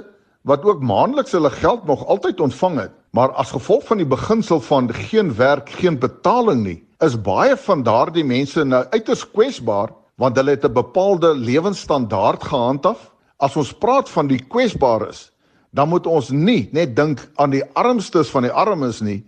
wat 0.48 0.64
ook 0.64 0.80
maandeliks 0.80 1.36
hulle 1.36 1.50
geld 1.50 1.84
nog 1.84 2.06
altyd 2.06 2.40
ontvang 2.40 2.78
het, 2.80 2.92
maar 3.12 3.32
as 3.36 3.52
gevolg 3.52 3.84
van 3.84 4.00
die 4.00 4.08
beginsel 4.08 4.60
van 4.60 4.88
geen 4.94 5.34
werk, 5.36 5.68
geen 5.70 5.98
betaling 5.98 6.64
nie, 6.64 6.80
is 7.04 7.20
baie 7.20 7.56
van 7.56 7.82
daardie 7.82 8.24
mense 8.24 8.64
nou 8.64 8.84
uiters 8.90 9.26
kwesbaar 9.30 9.92
want 10.16 10.36
hulle 10.36 10.56
het 10.56 10.64
'n 10.64 10.72
bepaalde 10.72 11.34
lewensstandaard 11.34 12.42
gehandhaaf. 12.42 13.12
As 13.36 13.56
ons 13.56 13.72
praat 13.72 14.08
van 14.10 14.26
die 14.26 14.40
kwesbares, 14.48 15.30
dan 15.70 15.88
moet 15.88 16.06
ons 16.06 16.30
nie 16.30 16.68
net 16.72 16.96
dink 16.96 17.20
aan 17.36 17.52
die 17.52 17.64
armstes 17.76 18.30
van 18.32 18.46
die 18.46 18.52
armes 18.52 19.00
nie. 19.04 19.22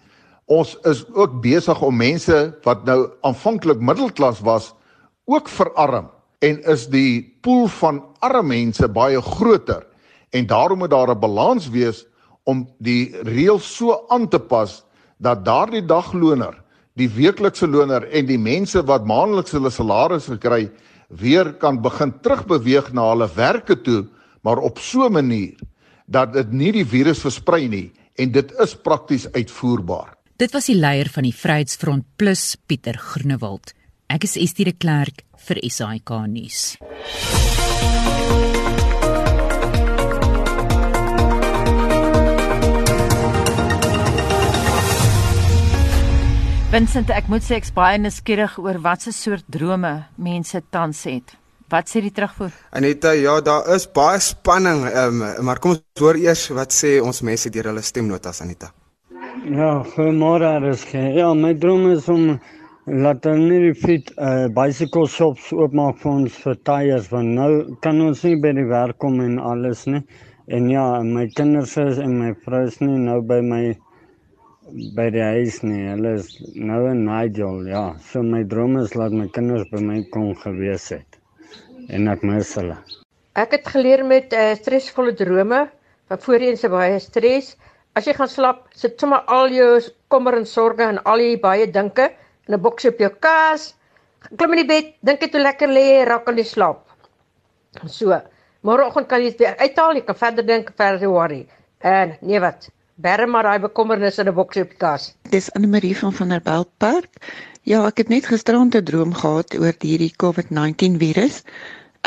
Ons 0.50 0.74
is 0.88 1.04
ook 1.14 1.40
besig 1.42 1.82
om 1.82 1.96
mense 1.96 2.38
wat 2.64 2.84
nou 2.88 3.10
aanvanklik 3.26 3.80
middelklas 3.80 4.40
was, 4.42 4.72
ook 5.30 5.48
verarm 5.48 6.08
en 6.40 6.62
is 6.72 6.86
die 6.90 7.22
pool 7.44 7.68
van 7.80 8.00
arme 8.24 8.48
mense 8.56 8.88
baie 8.88 9.20
groter 9.20 9.84
en 10.32 10.46
daarom 10.46 10.78
moet 10.78 10.90
daar 10.90 11.10
'n 11.10 11.20
balans 11.20 11.68
wees 11.68 12.06
om 12.44 12.66
die 12.78 13.12
reëls 13.22 13.76
so 13.76 14.06
aan 14.08 14.28
te 14.28 14.38
pas 14.38 14.84
dat 15.18 15.44
daardie 15.44 15.84
dagloner, 15.86 16.54
die 16.96 17.08
weeklikse 17.08 17.66
loner 17.66 18.08
en 18.08 18.26
die 18.26 18.38
mense 18.38 18.82
wat 18.82 19.06
maandeliks 19.06 19.52
hulle 19.52 19.70
salarisse 19.70 20.38
kry, 20.38 20.70
weer 21.08 21.52
kan 21.52 21.82
begin 21.82 22.12
terugbeweeg 22.22 22.92
na 22.92 23.10
hulle 23.10 23.28
werke 23.34 23.76
toe, 23.82 24.06
maar 24.42 24.58
op 24.58 24.78
so 24.78 25.06
'n 25.06 25.12
manier 25.12 25.56
dat 26.10 26.34
dit 26.34 26.52
nie 26.52 26.72
die 26.74 26.86
virus 26.86 27.22
versprei 27.22 27.68
nie 27.70 27.88
en 28.20 28.32
dit 28.34 28.50
is 28.60 28.74
prakties 28.74 29.28
uitvoerbaar. 29.32 30.16
Dit 30.40 30.52
was 30.56 30.66
die 30.66 30.76
leier 30.76 31.08
van 31.12 31.24
die 31.28 31.36
Vryheidsfront 31.36 32.04
Plus, 32.18 32.56
Pieter 32.66 32.98
Groenewald. 32.98 33.74
Ek 34.10 34.26
is 34.26 34.36
Estie 34.40 34.66
de 34.66 34.74
Klerk 34.74 35.22
vir 35.46 35.60
SAK 35.70 36.10
nuus. 36.28 36.74
Vincent, 46.70 47.10
ek 47.10 47.26
moet 47.30 47.42
sê 47.42 47.56
ek's 47.58 47.72
baie 47.74 47.98
nuuskierig 47.98 48.58
oor 48.62 48.78
watse 48.82 49.10
soort 49.14 49.46
drome 49.50 49.94
mense 50.18 50.62
tans 50.70 51.02
het. 51.06 51.39
Wat 51.70 51.86
sê 51.86 52.00
die 52.02 52.10
terugvoer? 52.10 52.50
Aneta, 52.74 53.12
ja, 53.14 53.36
daar 53.46 53.68
is 53.76 53.84
baie 53.94 54.18
spanning, 54.18 54.80
um, 54.90 55.20
maar 55.46 55.60
kom 55.62 55.76
ons 55.76 56.02
hoor 56.02 56.16
eers 56.18 56.48
wat 56.56 56.74
sê 56.74 56.96
ons 56.98 57.22
mense 57.22 57.50
deur 57.54 57.70
hulle 57.70 57.82
stemnotas 57.86 58.42
Aneta. 58.42 58.72
Ja, 59.46 59.68
goeiemôre, 59.92 60.50
is 60.70 60.82
ge. 60.88 61.04
Ja, 61.14 61.28
my 61.34 61.52
droom 61.54 61.86
is 61.92 62.08
om 62.10 62.40
laat 62.90 63.28
hulle 63.28 63.60
nie 63.60 63.74
fit 63.78 64.10
uh, 64.16 64.48
bicycle 64.56 65.06
shops 65.08 65.52
oopmaak 65.54 66.00
vir 66.02 66.10
ons 66.10 66.40
vir 66.42 66.58
tyres 66.66 67.06
want 67.12 67.36
nou 67.36 67.50
kan 67.86 68.00
ons 68.02 68.24
nie 68.26 68.34
by 68.42 68.50
die 68.56 68.66
werk 68.72 68.98
kom 69.04 69.20
en 69.22 69.38
alles 69.38 69.84
nie. 69.86 70.02
En 70.50 70.66
ja, 70.72 70.84
my 71.06 71.28
kinders 71.36 71.76
en 71.78 72.18
my 72.18 72.32
vrou 72.42 72.64
is 72.66 72.80
nie 72.82 72.98
nou 72.98 73.20
by 73.22 73.38
my 73.46 73.62
by 74.98 75.06
die 75.14 75.22
huis 75.36 75.62
nie. 75.62 75.84
Hulle 75.92 76.16
is 76.18 76.34
nou 76.56 76.82
in 76.90 77.04
Nigel, 77.06 77.62
ja. 77.70 77.84
So 78.10 78.26
my 78.26 78.42
droom 78.42 78.80
is 78.82 78.98
laat 78.98 79.14
my 79.14 79.30
kinders 79.38 79.70
by 79.70 79.84
my 79.86 80.02
kon 80.10 80.34
gewees 80.42 80.90
het. 80.96 81.19
En 81.90 82.08
ek 82.12 82.22
mis 82.26 82.54
hulle. 82.58 82.76
Ek 83.38 83.54
het 83.56 83.68
geleer 83.72 84.04
met 84.06 84.32
uh, 84.36 84.52
stresvolle 84.58 85.14
drome 85.18 85.64
wat 86.10 86.24
voorheen 86.26 86.58
se 86.58 86.70
baie 86.70 86.98
stres. 87.02 87.54
As 87.98 88.06
jy 88.06 88.14
gaan 88.14 88.30
slaap, 88.30 88.64
sit 88.74 88.98
sommer 89.00 89.26
al 89.26 89.50
jou 89.54 89.70
kommer 90.12 90.38
en 90.38 90.46
sorges 90.46 90.92
en 90.92 91.00
al 91.10 91.22
jy 91.22 91.36
baie 91.42 91.66
dinke 91.66 92.10
in 92.46 92.54
'n 92.54 92.62
boksie 92.62 92.90
op 92.90 92.98
jou 92.98 93.10
kas. 93.26 93.74
Klim 94.36 94.52
in 94.54 94.62
die 94.62 94.70
bed, 94.70 94.94
dink 95.02 95.22
jy 95.22 95.30
toe 95.30 95.40
lekker 95.40 95.68
lê, 95.68 96.04
raak 96.06 96.28
aan 96.28 96.36
die 96.36 96.44
slaap. 96.44 96.84
So, 97.86 98.20
môreoggend 98.62 99.08
kan 99.08 99.22
jy 99.22 99.30
dit 99.30 99.38
weer 99.38 99.56
uithaal, 99.58 99.94
jy 99.94 100.04
kan 100.04 100.14
verder 100.14 100.46
dink, 100.46 100.72
verder 100.76 101.08
worry. 101.08 101.46
En 101.80 102.16
nee 102.20 102.40
wat, 102.40 102.68
Berre 103.00 103.26
maar 103.26 103.46
daai 103.48 103.60
bekommernis 103.60 104.18
in 104.18 104.28
'n 104.28 104.34
boksie 104.34 104.62
op 104.62 104.70
die 104.70 104.76
kas. 104.76 105.14
Dis 105.30 105.52
Anne 105.56 105.66
Marie 105.66 105.96
van 105.96 106.12
van 106.12 106.28
der 106.28 106.42
Belt 106.42 106.68
Park. 106.78 107.08
Ja, 107.62 107.86
ek 107.86 107.96
het 107.96 108.08
net 108.08 108.26
gisterond 108.26 108.74
'n 108.74 108.84
droom 108.84 109.14
gehad 109.14 109.54
oor 109.58 109.74
hierdie 109.78 110.12
COVID-19 110.22 110.98
virus. 110.98 111.42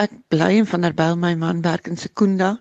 Ek 0.02 0.14
bly 0.34 0.58
in 0.58 0.66
van 0.66 0.82
der 0.82 0.94
Belt, 0.98 1.20
my 1.22 1.36
man 1.38 1.62
werk 1.62 1.88
in 1.88 1.98
Sekunda. 1.98 2.58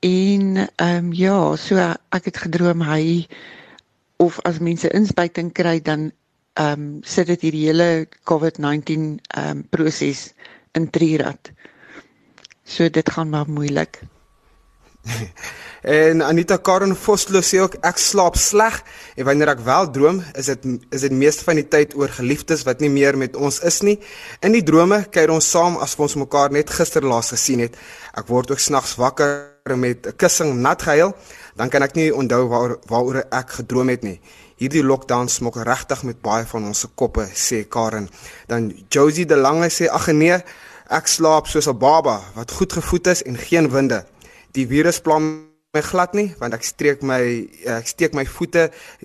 En 0.00 0.56
ehm 0.56 0.96
um, 0.96 1.12
ja, 1.12 1.56
so 1.56 1.76
ek 2.14 2.24
het 2.30 2.38
gedroom 2.44 2.84
hy 2.86 3.26
of 4.22 4.38
as 4.48 4.60
mense 4.62 4.88
inspuiting 4.94 5.50
kry 5.52 5.80
dan 5.82 6.12
ehm 6.54 6.72
um, 6.72 7.02
sit 7.02 7.26
dit 7.26 7.42
hierdie 7.48 7.66
hele 7.66 8.06
COVID-19 8.30 8.94
ehm 8.94 9.50
um, 9.50 9.64
proses 9.68 10.30
in 10.78 10.90
trierad. 10.90 11.52
So 12.64 12.88
dit 12.88 13.10
gaan 13.10 13.30
maar 13.34 13.50
moeilik. 13.50 14.00
En 15.82 16.20
Anita 16.22 16.58
Karen 16.58 16.92
Vosloo 16.96 17.40
sê 17.40 17.60
ook 17.62 17.78
ek 17.88 17.96
slaap 17.96 18.34
sleg 18.36 18.82
en 19.16 19.24
wanneer 19.24 19.54
ek 19.54 19.62
wel 19.64 19.86
droom, 19.94 20.18
is 20.36 20.50
dit 20.52 20.66
is 20.92 21.06
dit 21.06 21.14
meeste 21.16 21.46
van 21.46 21.56
die 21.56 21.64
tyd 21.72 21.94
oor 21.96 22.12
geliefdes 22.12 22.66
wat 22.68 22.84
nie 22.84 22.90
meer 22.92 23.16
met 23.16 23.36
ons 23.36 23.62
is 23.64 23.80
nie. 23.86 23.96
In 24.44 24.52
die 24.52 24.64
drome 24.66 25.06
kuier 25.08 25.32
ons 25.32 25.48
saam 25.48 25.78
as 25.80 25.96
ons 25.96 26.18
mekaar 26.20 26.52
net 26.52 26.68
gister 26.76 27.06
laas 27.06 27.32
gesien 27.32 27.64
het. 27.64 27.80
Ek 28.12 28.28
word 28.28 28.52
ook 28.52 28.60
snags 28.60 28.98
wakker 29.00 29.48
met 29.76 30.06
'n 30.06 30.16
kussing 30.16 30.60
nat 30.60 30.82
gehuil, 30.82 31.14
dan 31.56 31.70
kan 31.70 31.82
ek 31.82 31.94
nie 31.94 32.12
onthou 32.12 32.48
waar 32.48 32.76
waaroor 32.86 33.24
ek 33.32 33.50
gedroom 33.50 33.88
het 33.88 34.02
nie. 34.02 34.20
Hierdie 34.56 34.84
lockdown 34.84 35.28
smok 35.28 35.56
regtig 35.56 36.02
met 36.02 36.20
baie 36.20 36.44
van 36.44 36.64
ons 36.64 36.80
se 36.80 36.88
koppe, 36.94 37.24
sê 37.34 37.68
Karen. 37.68 38.08
Dan 38.46 38.72
Josie 38.90 39.26
de 39.26 39.36
Lange 39.36 39.70
sê 39.70 39.88
ag 39.88 40.12
nee, 40.12 40.36
ek 40.90 41.06
slaap 41.06 41.46
soos 41.46 41.68
'n 41.68 41.78
baba 41.78 42.20
wat 42.34 42.50
goed 42.50 42.72
gevoed 42.72 43.06
is 43.06 43.22
en 43.22 43.36
geen 43.38 43.70
winde. 43.70 44.04
Die 44.54 44.66
virus 44.66 45.00
plan 45.00 45.50
my 45.70 45.82
glad 45.86 46.16
nie 46.18 46.32
want 46.40 46.56
ek 46.56 46.64
streek 46.66 47.02
my 47.06 47.20
ek 47.78 47.86
steek 47.86 48.14
my 48.18 48.24
voete 48.26 48.64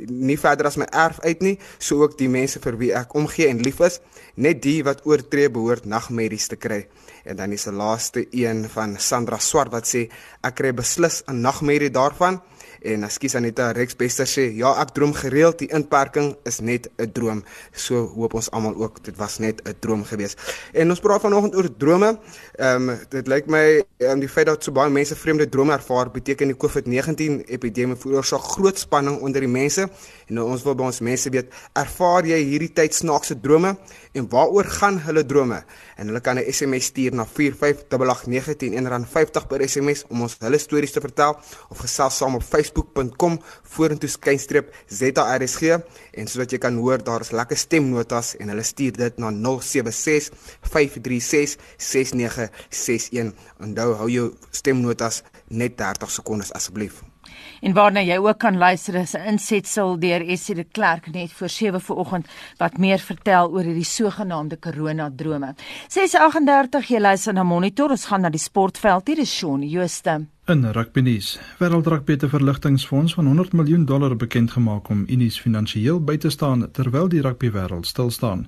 nie 0.09 0.37
verder 0.41 0.65
as 0.65 0.79
my 0.81 0.87
erf 0.89 1.19
uit 1.21 1.43
nie 1.45 1.53
so 1.77 1.99
ook 2.01 2.15
die 2.17 2.29
mense 2.31 2.57
vir 2.63 2.77
wie 2.79 2.89
ek 2.97 3.13
omgee 3.13 3.51
en 3.51 3.61
lief 3.61 3.83
is 3.85 3.99
net 4.41 4.63
die 4.63 4.79
wat 4.87 5.03
oortree 5.05 5.51
behoort 5.53 5.85
nagmerries 5.85 6.49
te 6.49 6.57
kry. 6.57 6.81
En 7.25 7.37
dan 7.37 7.53
is 7.53 7.67
die 7.69 7.75
laaste 7.75 8.25
een 8.33 8.65
van 8.69 8.97
Sandra 8.97 9.37
Swart 9.37 9.73
wat 9.75 9.85
sê 9.85 10.07
ek 10.41 10.57
kry 10.57 10.73
beslis 10.73 11.21
'n 11.27 11.41
nagmerrie 11.45 11.93
daarvan 11.93 12.41
En 12.85 13.03
ekskuus 13.07 13.33
Anita 13.35 13.71
Rex 13.73 13.95
Bester 13.97 14.27
sê 14.29 14.43
ja, 14.53 14.75
ek 14.81 14.93
droom 14.93 15.13
gereeld 15.17 15.57
die 15.63 15.69
inperking 15.73 16.35
is 16.45 16.59
net 16.61 16.89
'n 17.01 17.09
droom. 17.11 17.43
So 17.73 18.05
hoop 18.13 18.35
ons 18.37 18.51
almal 18.51 18.75
ook 18.77 19.03
dit 19.03 19.15
was 19.17 19.39
net 19.39 19.61
'n 19.65 19.73
droom 19.79 20.03
gewees. 20.05 20.35
En 20.73 20.89
ons 20.89 20.99
praat 20.99 21.21
vanoggend 21.21 21.55
oor 21.55 21.69
drome. 21.77 22.19
Ehm 22.59 22.89
um, 22.89 22.99
dit 23.09 23.27
lyk 23.27 23.47
my 23.47 23.83
um, 23.97 24.19
die 24.19 24.29
feit 24.29 24.45
dat 24.45 24.63
so 24.63 24.71
baie 24.71 24.89
mense 24.89 25.15
vreemde 25.15 25.49
drome 25.49 25.73
ervaar 25.73 26.11
beteken 26.11 26.47
die 26.47 26.57
COVID-19 26.57 27.45
epidemie 27.47 27.95
veroorsaak 27.95 28.41
groot 28.41 28.77
spanning 28.79 29.19
onder 29.21 29.41
die 29.41 29.49
mense. 29.49 29.81
En 30.27 30.33
nou 30.33 30.47
ons 30.49 30.63
wil 30.63 30.75
by 30.75 30.83
ons 30.83 30.99
mense 30.99 31.29
weet, 31.29 31.51
ervaar 31.73 32.25
jy 32.25 32.37
hierdie 32.43 32.73
tyd 32.73 32.93
snaakse 32.93 33.39
drome 33.41 33.77
en 34.15 34.29
waaroor 34.29 34.65
gaan 34.79 34.99
hulle 35.07 35.25
drome? 35.25 35.63
En 35.95 36.07
hulle 36.07 36.21
kan 36.21 36.39
'n 36.39 36.51
SMS 36.51 36.85
stuur 36.91 37.13
na 37.13 37.25
4588910 37.25 39.03
R50 39.03 39.47
per 39.47 39.69
SMS 39.69 40.05
om 40.09 40.21
ons 40.21 40.35
hulle 40.39 40.57
stories 40.57 40.91
te 40.91 41.01
vertel 41.01 41.37
of 41.69 41.77
gesels 41.77 42.17
saam 42.17 42.35
op 42.35 42.43
Facebook 42.43 42.85
facebook.com 42.85 43.39
vorentoe 43.75 44.09
skynstreep 44.09 44.71
ZARSG 44.87 45.79
en 46.19 46.29
sodat 46.29 46.55
jy 46.55 46.59
kan 46.63 46.77
hoor 46.81 47.03
daar 47.03 47.25
is 47.25 47.33
lekker 47.35 47.59
stemnotas 47.59 48.35
en 48.39 48.53
hulle 48.53 48.65
stuur 48.65 48.99
dit 48.99 49.19
na 49.21 49.31
076 49.31 50.31
536 50.61 51.57
6961. 51.77 53.33
Onthou 53.59 53.91
hou 54.01 54.09
jou 54.11 54.29
stemnotas 54.51 55.23
net 55.47 55.77
30 55.77 56.17
sekondes 56.19 56.53
asseblief. 56.55 57.03
En 57.61 57.73
waarna 57.73 58.01
jy 58.01 58.17
ook 58.17 58.37
kan 58.37 58.57
luister 58.57 58.95
is 58.95 59.15
'n 59.15 59.27
insetsel 59.27 59.99
deur 59.99 60.21
Essie 60.21 60.55
de 60.55 60.63
Klerk 60.63 61.11
net 61.11 61.31
voor 61.31 61.49
7 61.49 61.81
vanoggend 61.81 62.27
wat 62.57 62.77
meer 62.77 62.99
vertel 62.99 63.51
oor 63.51 63.63
hierdie 63.63 63.83
sogenaamde 63.83 64.59
corona 64.59 65.11
drome. 65.15 65.55
6:38 65.87 66.87
jy 66.87 66.99
luister 66.99 67.33
na 67.33 67.43
Monitor, 67.43 67.89
ons 67.89 68.05
gaan 68.05 68.21
na 68.21 68.29
die 68.29 68.39
sportveld. 68.39 69.07
Hier 69.07 69.19
is 69.19 69.37
Shaun 69.37 69.69
Jooste. 69.69 70.25
In 70.47 70.71
rugby 70.71 71.01
nuus, 71.01 71.39
Wêreld 71.57 71.87
Rugby 71.87 72.15
te 72.15 72.29
verligtingfonds 72.29 73.13
van 73.13 73.25
100 73.25 73.53
miljoen 73.53 73.85
dollar 73.85 74.15
bekend 74.15 74.51
gemaak 74.51 74.89
om 74.89 75.05
Unis 75.07 75.39
finansiëel 75.39 76.03
by 76.03 76.17
te 76.17 76.29
staan 76.29 76.71
terwyl 76.71 77.07
die 77.09 77.21
rugby 77.21 77.49
wêreld 77.51 77.85
stil 77.85 78.11
staan. 78.11 78.47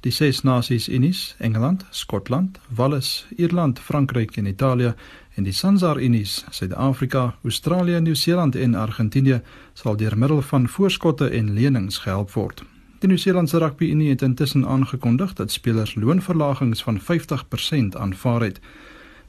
Die 0.00 0.12
ses 0.12 0.42
nasies 0.42 0.88
Unis, 0.88 1.34
Engeland, 1.38 1.84
Skotland, 1.90 2.58
Wales, 2.68 3.26
Ierland, 3.36 3.78
Frankryk 3.78 4.36
en 4.36 4.46
Italië 4.46 4.94
en 5.36 5.44
die 5.44 5.52
Sansar 5.52 5.98
Unis, 6.00 6.44
Suid-Afrika, 6.50 7.34
Australië, 7.44 8.00
Nieu-Seeland 8.00 8.56
en 8.56 8.74
Argentinië 8.74 9.40
sal 9.76 9.96
deur 10.00 10.16
middel 10.18 10.40
van 10.42 10.68
voorskotte 10.68 11.28
en 11.28 11.52
lenings 11.52 11.98
gehelp 11.98 12.32
word. 12.32 12.62
Die 13.02 13.08
Nieu-Seelandse 13.08 13.58
Rugby 13.60 13.90
Unie 13.92 14.08
het 14.08 14.22
intussen 14.22 14.66
aangekondig 14.66 15.34
dat 15.36 15.52
spelers 15.52 15.94
loonverlagings 15.94 16.82
van 16.82 17.00
50% 17.00 17.98
aanvaar 18.00 18.40
het. 18.40 18.60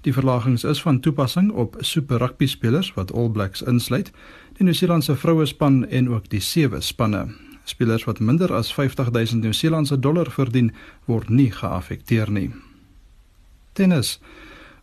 Die 0.02 0.14
verlagings 0.14 0.64
is 0.64 0.82
van 0.82 1.00
toepassing 1.00 1.52
op 1.52 1.76
Super 1.80 2.18
Rugby 2.18 2.48
spelers 2.48 2.94
wat 2.94 3.12
All 3.14 3.30
Blacks 3.30 3.62
insluit, 3.62 4.12
die 4.56 4.64
Nieu-Seelandse 4.64 5.16
vrouespan 5.16 5.88
en 5.88 6.10
ook 6.10 6.30
die 6.30 6.40
sewe 6.40 6.82
spanne. 6.82 7.28
Spelers 7.64 8.08
wat 8.08 8.20
minder 8.20 8.54
as 8.54 8.74
50000 8.74 9.44
Nieu-Seelandse 9.44 10.00
dollar 10.00 10.32
verdien, 10.32 10.72
word 11.06 11.30
nie 11.30 11.52
geaffekteer 11.52 12.32
nie. 12.32 12.54
Tennis 13.74 14.20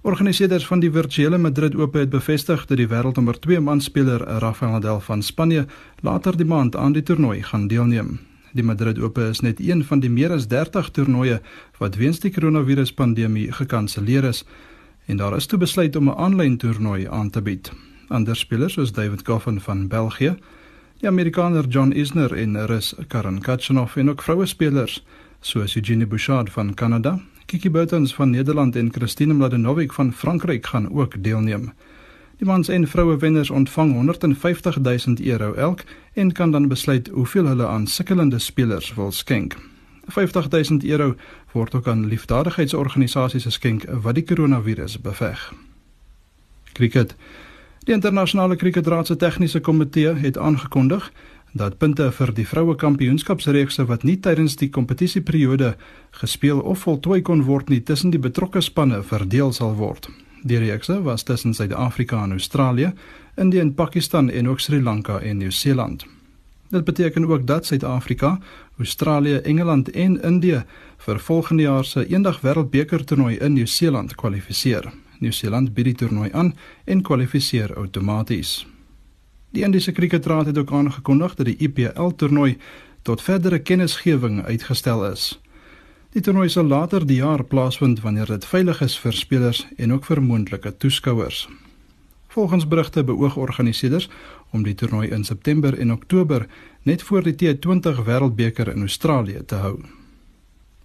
Organiseerders 0.05 0.67
van 0.67 0.83
die 0.83 0.91
virtuele 0.93 1.39
Madrid 1.41 1.75
Ope 1.81 2.03
het 2.03 2.11
bevestig 2.13 2.67
dat 2.69 2.77
die 2.77 2.89
wêreldnommer 2.91 3.39
2 3.41 3.63
manspeler 3.65 4.21
Rafael 4.43 4.75
Nadal 4.75 5.01
van 5.01 5.23
Spanje 5.25 5.63
later 6.05 6.37
die 6.37 6.45
maand 6.45 6.77
aan 6.77 6.93
die 6.93 7.03
toernooi 7.03 7.39
gaan 7.43 7.65
deelneem. 7.73 8.19
Die 8.53 8.65
Madrid 8.65 9.01
Ope 9.01 9.25
is 9.31 9.41
net 9.41 9.63
een 9.65 9.81
van 9.85 10.05
die 10.05 10.11
meer 10.13 10.37
as 10.37 10.45
30 10.53 10.91
toernooie 10.93 11.41
wat 11.81 11.97
weens 11.97 12.21
die 12.21 12.35
koronaviruspandemie 12.37 13.47
gekanselleer 13.57 14.29
is 14.29 14.45
en 15.09 15.17
daar 15.17 15.37
is 15.41 15.49
toe 15.49 15.59
besluit 15.59 15.97
om 15.97 16.13
'n 16.13 16.19
aanlyn 16.27 16.57
toernooi 16.57 17.09
aan 17.09 17.31
te 17.31 17.43
bied. 17.43 17.73
Ander 18.09 18.37
spelers 18.37 18.73
soos 18.73 18.93
David 18.93 19.27
Goffin 19.27 19.61
van 19.61 19.89
België, 19.89 20.37
die 21.01 21.09
Amerikaner 21.09 21.65
John 21.69 21.93
Isner 21.93 22.33
en 22.33 22.67
Rus 22.67 22.95
Karen 23.09 23.41
Khachanov 23.41 23.97
en 23.97 24.11
ook 24.11 24.23
vroue 24.23 24.47
spelers 24.47 25.05
soos 25.41 25.77
Eugenie 25.77 26.07
Bouchard 26.07 26.51
van 26.51 26.75
Kanada 26.75 27.21
Kiki 27.47 27.71
Burtons 27.71 28.15
van 28.15 28.31
Nederland 28.31 28.77
en 28.77 28.93
Christine 28.93 29.35
Mladenovic 29.35 29.93
van 29.93 30.13
Frankryk 30.13 30.67
gaan 30.67 30.93
ook 30.93 31.23
deelneem. 31.23 31.73
Die 32.37 32.47
mans 32.47 32.69
en 32.69 32.89
vroue 32.89 33.17
wenners 33.17 33.51
ontvang 33.51 33.93
150 33.93 34.79
000 34.81 34.99
euro 35.23 35.53
elk 35.53 35.81
en 36.13 36.33
kan 36.33 36.51
dan 36.51 36.69
besluit 36.69 37.09
hoeveel 37.09 37.47
hulle 37.47 37.67
aan 37.67 37.87
sukkelende 37.87 38.39
spelers 38.39 38.95
wil 38.95 39.13
skenk. 39.13 39.57
50 40.07 40.49
000 40.49 40.81
euro 40.83 41.15
word 41.53 41.75
ook 41.75 41.89
aan 41.89 42.07
liefdadigheidsorganisasies 42.07 43.45
geskenk 43.45 43.85
wat 44.03 44.15
die 44.15 44.25
koronavirus 44.25 45.01
beveg. 45.01 45.53
Kriket. 46.73 47.15
Die 47.85 47.95
internasionale 47.95 48.57
kriketraad 48.57 49.07
se 49.07 49.17
tegniese 49.17 49.61
komitee 49.61 50.15
het 50.15 50.39
aangekondig 50.39 51.13
dat 51.55 51.79
punte 51.79 52.09
vir 52.11 52.33
die 52.35 52.47
vroue 52.47 52.75
kampioenskapsreekse 52.75 53.85
wat 53.87 54.03
nie 54.03 54.17
tydens 54.19 54.57
die 54.59 54.69
kompetisieperiode 54.75 55.77
gespeel 56.19 56.59
of 56.61 56.83
voltooi 56.83 57.21
kon 57.23 57.45
word 57.47 57.71
nie 57.71 57.81
tussen 57.81 58.11
die 58.11 58.19
betrokke 58.19 58.63
spanne 58.63 59.03
verdeel 59.07 59.53
sal 59.55 59.77
word. 59.79 60.09
Die 60.43 60.59
reekse 60.59 60.99
was 61.07 61.23
tussen 61.23 61.55
Suid-Afrika 61.55 62.25
en 62.25 62.35
Australië, 62.35 62.91
Indië 63.39 63.61
en 63.61 63.75
Pakistan 63.75 64.31
en 64.31 64.49
ook 64.49 64.61
Sri 64.61 64.83
Lanka 64.83 65.21
en 65.21 65.39
Nieu-Seeland. 65.39 66.05
Dit 66.71 66.85
beteken 66.85 67.31
ook 67.31 67.47
dat 67.47 67.67
Suid-Afrika, 67.67 68.39
Australië, 68.79 69.37
Engeland 69.37 69.91
en 69.91 70.23
Indië 70.23 70.65
vir 71.07 71.21
volgende 71.21 71.63
jaar 71.63 71.85
se 71.85 72.07
eendag 72.07 72.41
wêreldbeker 72.41 73.05
toernooi 73.05 73.39
in 73.39 73.53
Nieu-Seeland 73.53 74.15
kwalifiseer. 74.15 74.93
Nieu-Seeland 75.19 75.75
bied 75.75 75.85
die 75.85 75.95
toernooi 75.95 76.33
aan 76.33 76.55
en 76.85 77.03
kwalifiseer 77.03 77.77
outomaties. 77.77 78.74
Die 79.55 79.63
Indiese 79.63 79.93
Kriketraad 79.93 80.47
het 80.47 80.59
ook 80.59 80.73
aangekondig 80.73 81.35
dat 81.35 81.47
die 81.47 81.57
IPL 81.57 82.09
toernooi 82.17 82.57
tot 83.03 83.23
verdere 83.23 83.59
kennisgewing 83.59 84.45
uitgestel 84.45 85.05
is. 85.07 85.41
Die 86.11 86.23
toernooi 86.23 86.49
sal 86.49 86.65
later 86.65 87.07
die 87.07 87.21
jaar 87.21 87.45
plaasvind 87.45 88.01
wanneer 88.01 88.27
dit 88.27 88.45
veilig 88.45 88.81
is 88.83 88.97
vir 88.99 89.15
spelers 89.15 89.61
en 89.77 89.93
ook 89.93 90.09
vir 90.11 90.23
moontlike 90.23 90.77
toeskouers. 90.77 91.49
Volgens 92.35 92.67
berigte 92.69 93.05
beoog 93.05 93.37
organiseerders 93.37 94.09
om 94.51 94.67
die 94.67 94.75
toernooi 94.75 95.09
in 95.09 95.25
September 95.25 95.79
en 95.79 95.93
Oktober 95.93 96.49
net 96.83 97.03
voor 97.03 97.23
die 97.23 97.37
T20 97.39 98.03
Wêreldbeker 98.07 98.73
in 98.75 98.81
Australië 98.81 99.45
te 99.47 99.55
hou. 99.55 99.79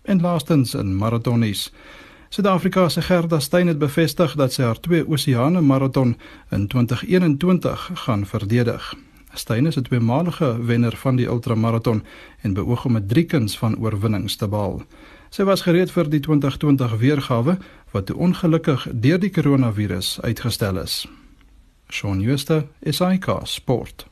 En 0.02 0.22
laastens 0.22 0.74
in 0.74 0.96
maratonies 0.96 1.72
Suid-Afrika 2.30 2.90
se 2.90 3.02
Gerda 3.02 3.40
Steyn 3.40 3.68
het 3.68 3.78
bevestig 3.78 4.36
dat 4.38 4.54
sy 4.54 4.62
haar 4.62 4.78
twee 4.80 5.02
oseane 5.10 5.62
maraton 5.66 6.12
in 6.54 6.68
2021 6.70 7.90
gaan 8.04 8.26
verdedig. 8.26 8.94
Steyn 9.34 9.66
is 9.66 9.78
'n 9.78 9.82
tweemalige 9.82 10.66
wenner 10.66 10.96
van 10.96 11.16
die 11.16 11.26
ultramaraton 11.26 12.04
en 12.42 12.54
beoog 12.54 12.86
om 12.86 12.96
'n 12.98 13.08
driekens 13.08 13.58
van 13.58 13.78
oorwinnings 13.78 14.36
te 14.36 14.48
behaal. 14.48 14.82
Sy 15.30 15.44
was 15.44 15.62
gereed 15.62 15.92
vir 15.92 16.10
die 16.10 16.20
2020 16.20 16.98
weergawe 16.98 17.58
wat 17.92 18.12
ongelukkig 18.12 18.88
deur 18.94 19.20
die 19.20 19.30
koronavirus 19.30 20.22
uitgestel 20.22 20.78
is. 20.78 21.08
Shaun 21.90 22.22
Schuster, 22.22 22.68
SAK 22.84 23.40
Sport. 23.44 24.09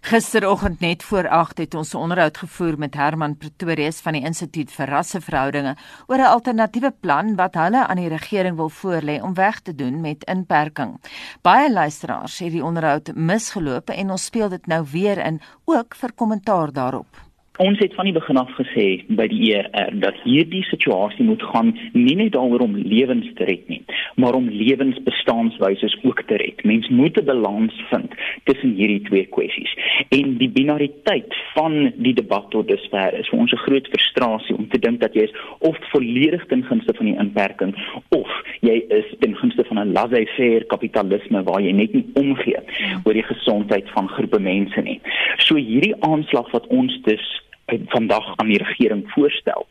Gisteroggend 0.00 0.80
net 0.80 1.02
voor 1.02 1.28
8 1.28 1.58
het 1.58 1.74
ons 1.74 1.92
'n 1.92 1.96
onderhoud 1.96 2.38
gevoer 2.38 2.78
met 2.78 2.94
Herman 2.94 3.36
Pretorius 3.36 4.00
van 4.00 4.12
die 4.12 4.22
Instituut 4.22 4.72
vir 4.72 4.86
Rasseverhoudinge 4.86 5.76
oor 6.06 6.18
'n 6.18 6.32
alternatiewe 6.34 6.90
plan 7.00 7.34
wat 7.34 7.54
hulle 7.54 7.86
aan 7.86 7.96
die 7.96 8.08
regering 8.08 8.56
wil 8.56 8.70
voorlê 8.70 9.22
om 9.22 9.34
weg 9.34 9.60
te 9.60 9.74
doen 9.74 10.00
met 10.00 10.24
inperking. 10.24 11.00
Baie 11.42 11.72
luisteraars 11.72 12.38
het 12.38 12.52
die 12.52 12.64
onderhoud 12.64 13.14
misgeloop 13.14 13.90
en 13.90 14.10
ons 14.10 14.24
speel 14.24 14.48
dit 14.48 14.66
nou 14.66 14.86
weer 14.90 15.18
in 15.18 15.40
ook 15.64 15.94
vir 15.94 16.12
kommentaar 16.12 16.72
daarop. 16.72 17.27
Ons 17.58 17.80
het 17.82 17.94
van 17.94 18.06
die 18.06 18.14
begin 18.14 18.38
af 18.38 18.50
gesê 18.54 18.84
by 19.18 19.24
die 19.26 19.48
ER 19.50 19.88
dat 19.98 20.14
hierdie 20.22 20.62
situasie 20.68 21.24
moet 21.26 21.42
gaan 21.50 21.72
nie 21.90 22.14
net 22.14 22.36
daaroor 22.36 22.62
om 22.68 22.76
lewens 22.78 23.26
te 23.34 23.48
red 23.48 23.64
nie, 23.66 23.80
maar 24.14 24.36
om 24.38 24.46
lewensbestaanswyse 24.46 25.90
ook 26.06 26.22
te 26.30 26.38
red. 26.38 26.62
Mens 26.62 26.86
moet 26.88 27.18
'n 27.18 27.24
balans 27.24 27.74
vind 27.90 28.14
tussen 28.44 28.74
hierdie 28.78 29.02
twee 29.08 29.26
kwessies. 29.26 29.72
En 30.08 30.36
die 30.38 30.48
binariteit 30.48 31.34
van 31.54 31.92
die 31.96 32.14
debat 32.14 32.46
tot 32.50 32.68
dusver 32.68 33.18
is 33.18 33.28
vir 33.28 33.38
ons 33.38 33.52
'n 33.52 33.64
groot 33.66 33.88
frustrasie 33.88 34.56
om 34.56 34.68
te 34.68 34.78
dink 34.78 35.00
dat 35.00 35.14
jy 35.14 35.22
is 35.22 35.34
of 35.58 35.76
volledig 35.90 36.46
ten 36.46 36.62
gunste 36.64 36.94
van 36.94 37.06
die 37.06 37.18
inperking 37.18 37.74
of 38.08 38.30
jy 38.60 38.84
is 38.88 39.14
ten 39.18 39.34
gunste 39.36 39.64
van 39.64 39.78
'n 39.78 39.92
laissez-faire 39.92 40.66
kapitalisme 40.66 41.42
waar 41.42 41.62
jy 41.62 41.72
net 41.72 41.92
nie 41.92 42.06
omgee 42.14 42.60
oor 43.04 43.12
die 43.12 43.28
gesondheid 43.34 43.90
van 43.90 44.08
groepe 44.08 44.38
mense 44.38 44.80
nie. 44.80 45.00
So 45.38 45.56
hierdie 45.56 45.96
aanslag 46.00 46.50
wat 46.50 46.66
ons 46.66 47.02
dus 47.02 47.46
vandag 47.68 48.36
aan 48.36 48.48
die 48.48 48.62
regering 48.62 49.04
voorstel 49.12 49.66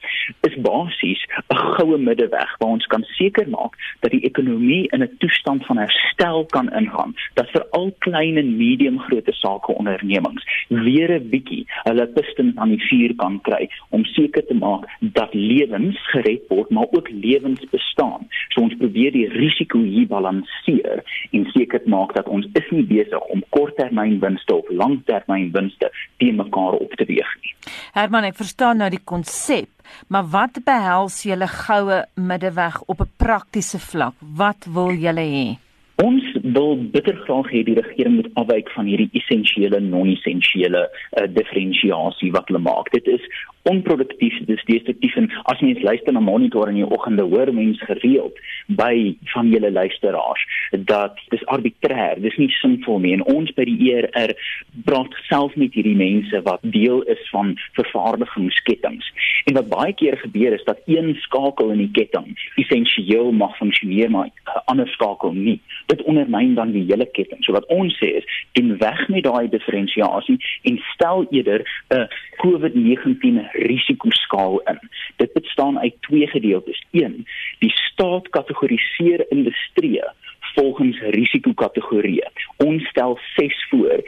is 0.48 0.56
basies 0.62 1.22
'n 1.50 1.56
goue 1.56 1.98
middeweg 1.98 2.58
waar 2.58 2.70
ons 2.70 2.86
kan 2.86 3.04
seker 3.04 3.50
maak 3.50 3.74
dat 4.00 4.12
die 4.12 4.24
ekonomie 4.30 4.88
in 4.90 5.02
'n 5.04 5.16
toestand 5.18 5.66
van 5.66 5.78
herstel 5.78 6.46
kan 6.46 6.74
ingaan 6.74 7.16
dat 7.34 7.50
vir 7.50 7.66
al 7.70 7.96
klein 8.00 8.38
en 8.38 8.58
medium 8.58 9.00
grootte 9.00 9.34
sake 9.34 9.72
ondernemings 9.72 10.44
weer 10.68 11.12
'n 11.12 11.30
bietjie 11.30 11.66
hulle 11.84 12.08
piston 12.08 12.52
aan 12.56 12.70
die 12.70 12.88
vuur 12.88 13.16
kan 13.16 13.42
kry 13.42 13.70
om 13.90 14.06
seker 14.06 14.46
te 14.46 14.54
maak 14.54 14.86
dat 15.00 15.34
lewens 15.34 15.98
gered 16.12 16.42
word 16.48 16.70
maar 16.70 16.88
ook 16.92 17.10
lewens 17.10 17.66
bestaan. 17.70 18.28
So 18.50 18.62
ons 18.62 18.76
probeer 18.76 19.12
die 19.12 19.28
risiko 19.28 19.82
hier 19.82 20.08
balanseer 20.08 21.04
en 21.32 21.46
seker 21.46 21.82
maak 21.86 22.14
dat 22.14 22.28
ons 22.28 22.48
is 22.54 22.70
nie 22.70 22.84
besig 22.84 23.20
om 23.20 23.44
korttermynwinste 23.50 24.56
of 24.56 24.70
langtermynwinste 24.70 25.92
teen 26.18 26.36
mekaar 26.36 26.74
op 26.74 26.94
te 26.94 27.06
weeg 27.06 27.36
nie 27.42 27.56
Herman, 27.98 28.28
ek 28.28 28.36
verstaan 28.38 28.78
nou 28.78 28.92
die 28.94 29.02
konsep, 29.02 29.72
maar 30.14 30.28
wat 30.30 30.60
behels 30.68 31.16
julle 31.26 31.48
goue 31.50 31.96
middeweg 32.30 32.76
op 32.94 33.00
'n 33.02 33.10
praktiese 33.18 33.80
vlak? 33.82 34.14
Wat 34.22 34.68
wil 34.70 34.92
julle 34.94 35.26
hê? 35.26 35.48
Ons 36.06 36.22
wil 36.44 36.78
bitter 36.94 37.18
graag 37.26 37.50
hê 37.50 37.64
die 37.66 37.74
regering 37.74 38.16
moet 38.16 38.30
afwyk 38.38 38.70
van 38.76 38.86
hierdie 38.86 39.10
essensiële 39.18 39.80
non-essensiële 39.82 40.84
uh, 40.86 41.26
diferensiasie 41.40 42.32
wat 42.38 42.46
hulle 42.48 42.62
maak. 42.62 42.92
Dit 42.94 43.08
is 43.08 43.24
onproduktief, 43.70 44.38
dit 44.46 44.56
is 44.58 44.66
destruktief 44.66 45.16
en 45.16 45.30
as 45.52 45.62
mens 45.62 45.82
luister 45.82 46.14
na 46.14 46.20
monitor 46.24 46.70
in 46.72 46.80
die 46.80 46.88
oggende 46.88 47.26
hoor 47.28 47.52
mense 47.54 47.86
gereeld 47.86 48.40
by 48.80 49.16
van 49.34 49.50
julle 49.52 49.72
luisteraars 49.72 50.44
dat 50.90 51.20
dis 51.34 51.44
arbitrêr, 51.46 52.20
dis 52.24 52.38
nie 52.38 52.50
sinvol 52.60 53.00
nie 53.04 53.14
en 53.18 53.26
ons 53.34 53.52
by 53.58 53.66
die 53.68 53.92
ERR 53.92 54.34
praat 54.88 55.16
self 55.28 55.56
met 55.60 55.76
hierdie 55.76 55.98
mense 55.98 56.42
wat 56.48 56.64
deel 56.76 57.04
is 57.12 57.22
van 57.32 57.56
vervaardigingsketTINGS. 57.80 59.12
En 59.48 59.60
wat 59.60 59.70
baie 59.72 59.94
keer 60.00 60.18
gebeur 60.22 60.56
is 60.56 60.64
dat 60.68 60.82
een 60.86 61.14
skakel 61.24 61.72
in 61.76 61.84
die 61.86 61.92
ketting 61.96 62.34
essensieel 62.56 63.32
mag 63.32 63.56
funksioneer 63.58 64.12
maar 64.12 64.28
'n 64.28 64.64
ander 64.66 64.88
skakel 64.88 65.34
nie. 65.34 65.60
Dit 65.86 66.04
ondermyn 66.04 66.56
dan 66.56 66.72
die 66.72 66.86
hele 66.88 67.06
ketting. 67.06 67.44
So 67.44 67.52
wat 67.52 67.66
ons 67.66 67.98
sê 68.00 68.18
is, 68.20 68.26
doen 68.52 68.78
weg 68.78 69.08
met 69.08 69.24
daai 69.24 69.50
diferensiasie 69.50 70.38
en 70.64 70.80
stel 70.94 71.28
eerder 71.30 71.62
'n 71.90 72.08
COVID-19 72.44 73.57
risikoskaal 73.58 74.60
in. 74.74 74.80
Dit 75.16 75.34
bestaan 75.34 75.80
uit 75.80 75.96
twee 76.00 76.28
gedeeltes. 76.28 76.84
Een, 76.92 77.26
die 77.60 77.74
staat 77.74 78.30
kategoriseer 78.30 79.26
industrie 79.30 80.02
volgens 80.56 81.00
risikokategorieë. 81.00 82.30
Ons 82.58 82.88
stel 82.88 83.20
6 83.36 83.66
voor 83.70 84.02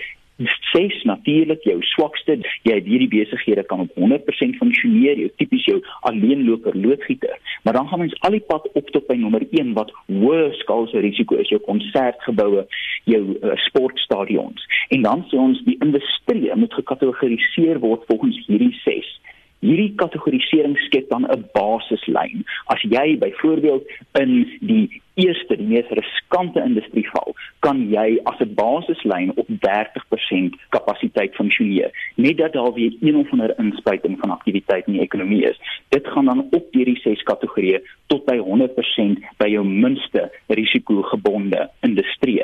ses 0.47 1.03
natuurlik 1.03 1.63
jou 1.67 1.77
swakste 1.83 2.37
jy 2.63 2.75
het 2.77 2.87
hierdie 2.87 3.09
besighede 3.11 3.63
kan 3.67 3.83
op 3.83 3.91
100% 3.99 4.55
funksioneer 4.59 5.19
jou 5.19 5.29
tipies 5.41 5.65
jou 5.67 5.79
alleenloper 6.07 6.77
loodgieter 6.77 7.35
maar 7.63 7.73
dan 7.73 7.87
gaan 7.87 8.05
ons 8.07 8.15
al 8.23 8.37
die 8.37 8.45
pad 8.51 8.67
op 8.73 8.89
tot 8.95 9.07
by 9.07 9.17
nommer 9.19 9.43
1 9.51 9.73
wat 9.75 9.91
hoë 10.07 10.53
skaalse 10.61 11.03
risiko 11.03 11.39
is 11.43 11.51
jou 11.51 11.59
konsertgeboue 11.65 12.65
jou 13.11 13.23
uh, 13.35 13.55
sportstadions 13.67 14.67
en 14.95 15.03
dan 15.07 15.25
sê 15.31 15.39
ons 15.39 15.63
die 15.67 15.77
industrie 15.83 16.55
moet 16.55 16.73
gekategoriseer 16.79 17.81
word 17.83 18.07
volgens 18.07 18.39
hierdie 18.47 18.75
ses 18.85 19.11
Hierdie 19.59 19.93
kategorisering 19.99 20.77
skep 20.77 21.09
dan 21.09 21.25
'n 21.27 21.49
basislyn. 21.53 22.45
As 22.65 22.81
jy 22.81 23.17
byvoorbeeld 23.17 23.83
in 24.19 24.47
die 24.61 25.01
eerste 25.19 25.57
die 25.57 25.67
mees 25.67 25.89
riskante 25.89 26.61
industrie 26.63 27.03
val, 27.11 27.35
kan 27.59 27.89
jy 27.91 28.19
as 28.23 28.39
'n 28.39 28.53
basislyn 28.55 29.31
op 29.35 29.47
30% 29.49 30.55
kapasiteit 30.69 31.35
funksioneer. 31.35 31.91
Net 32.15 32.37
dat 32.37 32.53
daar 32.53 32.73
weer 32.73 32.93
een 33.01 33.15
of 33.15 33.31
ander 33.31 33.53
inspuiting 33.57 34.19
van 34.19 34.31
aktiwiteit 34.31 34.87
in 34.87 34.93
die 34.93 35.01
ekonomie 35.01 35.43
is. 35.43 35.59
Dit 35.89 36.07
gaan 36.07 36.25
dan 36.25 36.47
op 36.51 36.67
hierdie 36.71 36.99
ses 36.99 37.23
kategorieë 37.23 37.81
tot 38.07 38.25
by 38.25 38.37
100% 38.37 39.19
by 39.37 39.47
jou 39.47 39.65
minste 39.65 40.31
risikogebonde 40.47 41.69
industrie. 41.81 42.43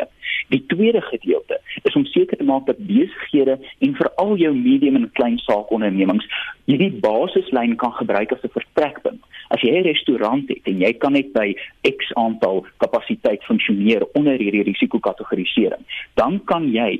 Die 0.49 0.63
tweede 0.67 1.01
gedeelte 1.01 1.59
is 1.85 1.95
om 1.95 2.05
seker 2.05 2.37
te 2.37 2.43
maak 2.43 2.65
dat 2.65 2.81
besighede 2.87 3.59
en 3.79 3.95
veral 3.95 4.35
jou 4.41 4.53
medium 4.57 4.95
en 4.95 5.09
klein 5.19 5.37
saakondernemings 5.45 6.27
hierdie 6.65 6.91
basislyn 7.01 7.75
kan 7.81 7.93
gebruik 8.01 8.31
as 8.31 8.43
'n 8.43 8.55
vertrekpunt. 8.57 9.24
As 9.55 9.61
jy 9.63 9.71
'n 9.71 9.87
restaurant 9.87 10.49
het 10.49 10.67
en 10.67 10.81
jy 10.83 10.91
kan 10.99 11.13
net 11.13 11.31
by 11.31 11.55
X 11.87 12.11
aantal 12.19 12.65
kapasiteit 12.83 13.43
funksioneer 13.47 14.03
onder 14.19 14.35
hierdie 14.35 14.65
risikokategorisering, 14.67 15.83
dan 16.19 16.41
kan 16.43 16.67
jy 16.73 16.99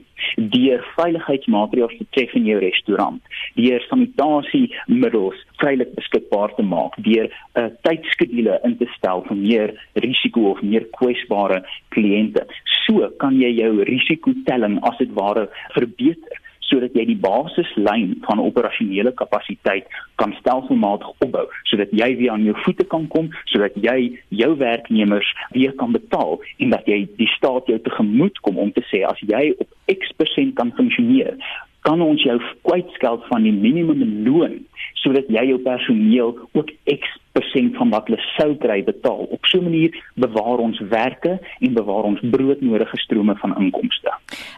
deur 0.56 0.86
veiligheidsmaatreëls 0.96 1.98
te 1.98 2.06
tref 2.16 2.32
in 2.40 2.46
jou 2.48 2.60
restaurant, 2.64 3.20
deur 3.60 3.84
sanitasiemiddels 3.90 5.42
veilig 5.60 5.92
beskikbaar 6.00 6.56
te 6.56 6.64
maak, 6.64 6.96
deur 7.04 7.28
'n 7.28 7.60
uh, 7.60 7.68
tydskedule 7.84 8.60
in 8.64 8.78
te 8.78 8.88
stel 8.96 9.26
vir 9.28 9.38
meer 9.38 9.76
risiko 10.08 10.52
of 10.52 10.62
meer 10.62 10.88
kwesbare 10.96 11.60
kliënte. 11.92 12.48
So 12.86 13.12
kan 13.20 13.36
jy 13.42 13.52
jou 13.60 13.84
risikotelling 13.84 14.80
as 14.88 14.98
dit 14.98 15.12
ware 15.12 15.50
verbeter 15.74 16.40
sodat 16.70 16.96
jy 16.98 17.06
die 17.12 17.20
basislyn 17.22 18.16
van 18.26 18.42
operasionele 18.44 19.14
kapasiteit 19.22 19.90
kan 20.22 20.34
stelselmatig 20.40 21.12
opbou 21.26 21.46
sodat 21.70 21.94
jy 21.96 22.10
weer 22.20 22.34
aan 22.36 22.48
jou 22.48 22.56
voete 22.64 22.88
kan 22.94 23.08
kom 23.14 23.30
sodat 23.52 23.78
jy 23.88 23.98
jou 24.42 24.52
werknemers 24.62 25.32
weer 25.58 25.76
kan 25.82 25.96
betaal 25.96 26.42
en 26.58 26.76
dat 26.76 26.88
jy 26.90 27.04
die 27.20 27.30
staat 27.36 27.70
jou 27.72 27.80
tegemoet 27.88 28.42
kom 28.46 28.60
om 28.62 28.74
te 28.76 28.84
sê 28.92 29.06
as 29.08 29.22
jy 29.22 29.52
op 29.58 29.70
X% 29.92 30.56
kan 30.58 30.74
funksioneer 30.78 31.38
kan 31.86 32.02
ons 32.02 32.24
jou 32.26 32.36
kwytskeld 32.66 33.26
van 33.30 33.46
die 33.46 33.54
minimumloon 33.54 34.64
sodat 35.04 35.30
jy 35.30 35.44
jou 35.52 35.60
personeel 35.62 36.34
ook 36.58 36.72
X% 36.90 37.78
van 37.78 37.94
wat 37.94 38.10
hulle 38.10 38.22
sou 38.34 38.56
kry 38.62 38.80
betaal. 38.88 39.28
Op 39.30 39.46
so 39.46 39.60
'n 39.60 39.64
manier 39.70 39.92
bewaar 40.16 40.60
ons 40.68 40.80
werke 40.90 41.40
en 41.60 41.74
bewaar 41.74 42.04
ons 42.04 42.20
broodnodige 42.32 42.98
strome 42.98 43.36
van 43.36 43.58
inkomste. 43.58 44.12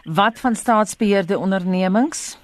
Wat 0.04 0.40
van 0.40 0.54
staatsbeheerde 0.54 1.38
ondernemings? 1.38 2.38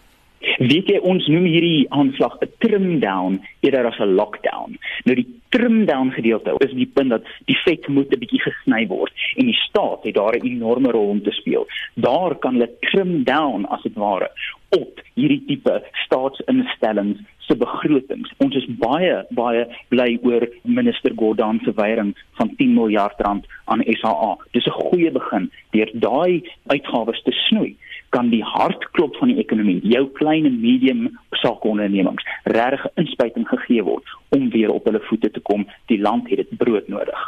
Weet 0.58 0.90
jy 0.92 0.98
ons 1.02 1.26
noem 1.32 1.46
hierdie 1.48 1.86
aanslag 1.90 2.36
'n 2.42 2.50
trim 2.62 3.00
down 3.00 3.40
eerder 3.60 3.86
as 3.86 3.98
'n 3.98 4.14
lockdown. 4.14 4.76
Nou 5.04 5.16
die 5.16 5.26
trim 5.50 5.84
down 5.86 6.10
gedeelte 6.10 6.54
is 6.58 6.72
die 6.72 6.90
punt 6.94 7.10
dat 7.10 7.24
die 7.46 7.58
vet 7.64 7.88
moet 7.88 8.12
'n 8.12 8.18
bietjie 8.18 8.42
gesny 8.42 8.86
word 8.86 9.12
en 9.36 9.46
die 9.46 9.60
staat 9.68 10.04
het 10.04 10.14
daar 10.14 10.36
'n 10.36 10.46
enorme 10.46 10.90
rol 10.90 11.08
om 11.08 11.22
te 11.22 11.30
speel. 11.30 11.66
Daar 11.94 12.34
kan 12.34 12.52
hulle 12.52 12.70
trim 12.80 13.24
down 13.24 13.64
as 13.64 13.82
dit 13.82 13.94
ware 13.94 14.30
op 14.68 15.00
hierdie 15.14 15.44
tipe 15.46 15.82
staatsinstellings 16.04 17.18
se 17.38 17.56
begrotings. 17.56 18.32
Ons 18.36 18.56
is 18.56 18.66
baie 18.78 19.24
baie 19.30 19.66
bly 19.88 20.18
oor 20.22 20.48
minister 20.62 21.12
Gordhan 21.16 21.60
se 21.64 21.72
weiering 21.74 22.14
van 22.38 22.56
10 22.56 22.74
miljard 22.74 23.20
rand 23.20 23.46
aan 23.64 23.82
SAA. 23.86 24.36
Dis 24.52 24.66
'n 24.66 24.70
goeie 24.70 25.10
begin 25.10 25.50
deur 25.70 25.90
daai 25.94 26.42
uitgawes 26.66 27.22
te 27.22 27.32
snoei 27.32 27.76
kan 28.14 28.30
die 28.30 28.42
hartklop 28.46 29.16
van 29.20 29.32
die 29.32 29.40
ekonomie, 29.42 29.80
jou 29.94 30.06
klein 30.18 30.46
en 30.48 30.60
medium 30.62 31.06
saakondernemings, 31.42 32.26
regtig 32.54 32.86
inspuiting 33.00 33.48
gegee 33.50 33.84
word 33.86 34.18
om 34.36 34.50
weer 34.54 34.72
op 34.74 34.86
hulle 34.88 35.02
voete 35.08 35.30
te 35.34 35.42
kom. 35.42 35.66
Die 35.90 36.00
land 36.00 36.30
het 36.30 36.44
dit 36.44 36.60
brood 36.60 36.88
nodig. 36.92 37.24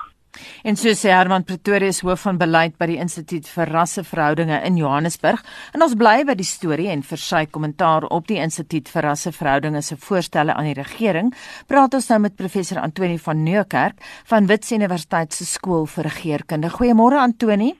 En 0.68 0.76
so 0.76 0.92
sê 0.98 1.12
Herman 1.14 1.46
Pretorius 1.48 2.02
hoof 2.04 2.26
van 2.26 2.38
beleid 2.40 2.76
by 2.80 2.88
die 2.90 2.98
Instituut 3.00 3.48
vir 3.48 3.70
Rasseverhoudinge 3.72 4.58
in 4.68 4.76
Johannesburg. 4.80 5.42
En 5.74 5.84
ons 5.86 5.96
bly 5.98 6.18
by 6.28 6.36
die 6.38 6.48
storie 6.48 6.90
en 6.92 7.04
vir 7.06 7.22
sy 7.22 7.44
kommentaar 7.52 8.08
op 8.12 8.28
die 8.28 8.40
Instituut 8.42 8.90
vir 8.92 9.08
Rasseverhoudinge 9.10 9.82
se 9.82 9.96
voorstelle 10.00 10.54
aan 10.54 10.68
die 10.70 10.76
regering, 10.78 11.32
praat 11.70 11.96
ons 11.96 12.10
nou 12.12 12.20
met 12.26 12.36
professor 12.36 12.82
Antoni 12.82 13.18
van 13.22 13.44
Nieuwkerk 13.46 14.02
van 14.28 14.50
Wits 14.50 14.74
Universiteit 14.76 15.32
se 15.32 15.48
skool 15.48 15.86
vir 15.96 16.10
regeringskunde. 16.10 16.72
Goeiemôre 16.76 17.22
Antoni. 17.22 17.72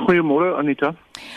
Goeiemôre 0.00 0.56
Anita. 0.58 0.94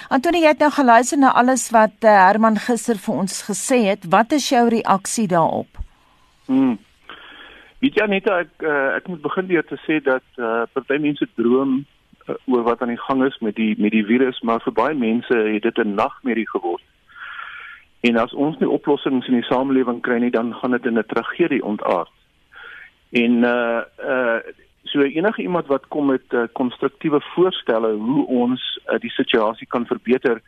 Antoni, 0.10 0.42
jy 0.44 0.52
het 0.52 0.60
nou 0.60 0.72
geluister 0.72 1.18
na 1.18 1.32
alles 1.32 1.70
wat 1.72 2.04
uh, 2.04 2.12
Herman 2.28 2.58
gister 2.60 2.98
vir 3.00 3.14
ons 3.24 3.44
gesê 3.48 3.84
het. 3.88 4.08
Wat 4.10 4.32
is 4.32 4.50
jou 4.50 4.68
reaksie 4.70 5.28
daarop? 5.28 5.80
Hmm. 6.46 6.78
Weet 7.84 8.00
jy 8.00 8.08
net 8.08 8.28
ek 8.32 8.64
uh, 8.64 8.96
ek 8.98 9.08
moet 9.12 9.22
begin 9.24 9.48
deur 9.48 9.66
te 9.68 9.78
sê 9.84 10.00
dat 10.04 10.24
uh, 10.40 10.64
party 10.72 11.00
mense 11.04 11.28
droom 11.36 11.82
uh, 12.28 12.36
oor 12.48 12.64
wat 12.64 12.82
aan 12.82 12.94
die 12.94 13.04
gang 13.08 13.24
is 13.28 13.36
met 13.44 13.56
die 13.60 13.74
met 13.80 13.92
die 13.92 14.06
virus, 14.08 14.40
maar 14.42 14.64
vir 14.64 14.76
baie 14.76 14.96
mense 14.96 15.36
het 15.36 15.64
dit 15.64 15.80
'n 15.84 15.96
nagmerrie 15.96 16.48
geword. 16.50 16.84
En 18.04 18.18
as 18.20 18.34
ons 18.34 18.58
nie 18.60 18.70
oplossings 18.70 19.28
in 19.28 19.40
die 19.40 19.48
samelewing 19.48 20.02
kry 20.04 20.20
nie, 20.20 20.32
dan 20.32 20.54
gaan 20.56 20.72
dit 20.72 20.86
in 20.86 21.00
'n 21.00 21.08
tragedie 21.08 21.64
ontaard. 21.64 22.12
En 23.12 23.44
uh 23.44 23.82
uh 24.00 24.40
so 24.84 25.02
enige 25.02 25.42
iemand 25.42 25.68
wat 25.68 25.88
kom 25.88 26.06
met 26.06 26.24
uh, 26.30 26.44
konstruktiewe 26.52 27.22
voorstelle 27.22 27.94
hoe 27.94 28.26
ons 28.28 28.80
uh, 28.88 29.00
die 29.00 29.12
situasie 29.12 29.68
kan 29.68 29.86
verbeter, 29.86 30.42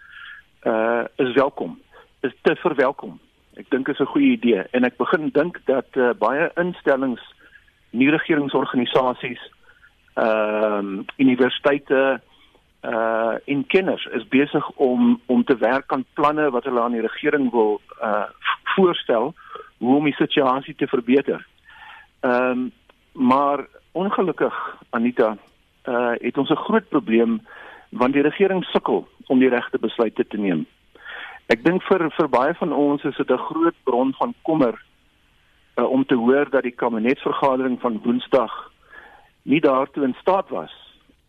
uh 0.66 1.04
is 1.16 1.34
welkom. 1.34 1.80
Is 2.20 2.34
te 2.42 2.56
verwelkom. 2.56 3.20
Ek 3.56 3.70
dink 3.70 3.88
is 3.88 4.00
'n 4.00 4.12
goeie 4.12 4.32
idee 4.32 4.64
en 4.72 4.84
ek 4.84 4.98
begin 4.98 5.30
dink 5.30 5.60
dat 5.66 5.88
uh, 5.94 6.10
baie 6.18 6.52
instellings, 6.56 7.22
nie 7.90 8.10
regeringsorganisasies 8.10 9.42
ehm 10.16 11.00
uh, 11.00 11.04
universiteite 11.18 12.22
uh 12.84 13.36
en 13.46 13.66
kenners 13.68 14.06
is 14.06 14.28
besig 14.28 14.70
om 14.76 15.22
om 15.26 15.44
te 15.44 15.58
werk 15.58 15.92
aan 15.92 16.06
planne 16.14 16.50
wat 16.50 16.64
hulle 16.64 16.82
aan 16.82 16.92
die 16.98 17.08
regering 17.08 17.52
wil 17.52 17.82
uh 18.02 18.28
voorstel 18.76 19.34
hoe 19.78 19.96
om 19.96 20.04
die 20.04 20.16
situasie 20.16 20.76
te 20.76 20.88
verbeter. 20.88 21.46
Ehm 22.20 22.52
um, 22.52 22.72
maar 23.16 23.66
ongelukkig 23.92 24.54
Anita 24.90 25.38
uh 25.88 26.14
het 26.20 26.38
ons 26.38 26.50
'n 26.50 26.66
groot 26.68 26.90
probleem 26.90 27.42
want 27.90 28.14
die 28.14 28.22
regering 28.22 28.64
sukkel 28.64 29.08
om 29.28 29.40
die 29.40 29.50
regte 29.50 29.80
besluite 29.80 30.28
te 30.28 30.38
neem. 30.38 30.66
Ek 31.48 31.64
dink 31.64 31.84
vir 31.84 32.10
vir 32.12 32.30
baie 32.30 32.54
van 32.54 32.74
ons 32.74 33.04
is 33.04 33.18
dit 33.18 33.32
'n 33.32 33.38
groot 33.38 33.76
bron 33.84 34.14
van 34.14 34.34
kommer 34.42 34.82
uh, 35.76 35.90
om 35.90 36.06
te 36.06 36.16
hoor 36.16 36.50
dat 36.50 36.64
die 36.64 36.76
kabinetsvergadering 36.76 37.80
van 37.80 38.02
Woensdag 38.04 38.72
nie 39.44 39.62
daartoe 39.62 40.04
in 40.04 40.16
staat 40.20 40.50
was 40.50 40.74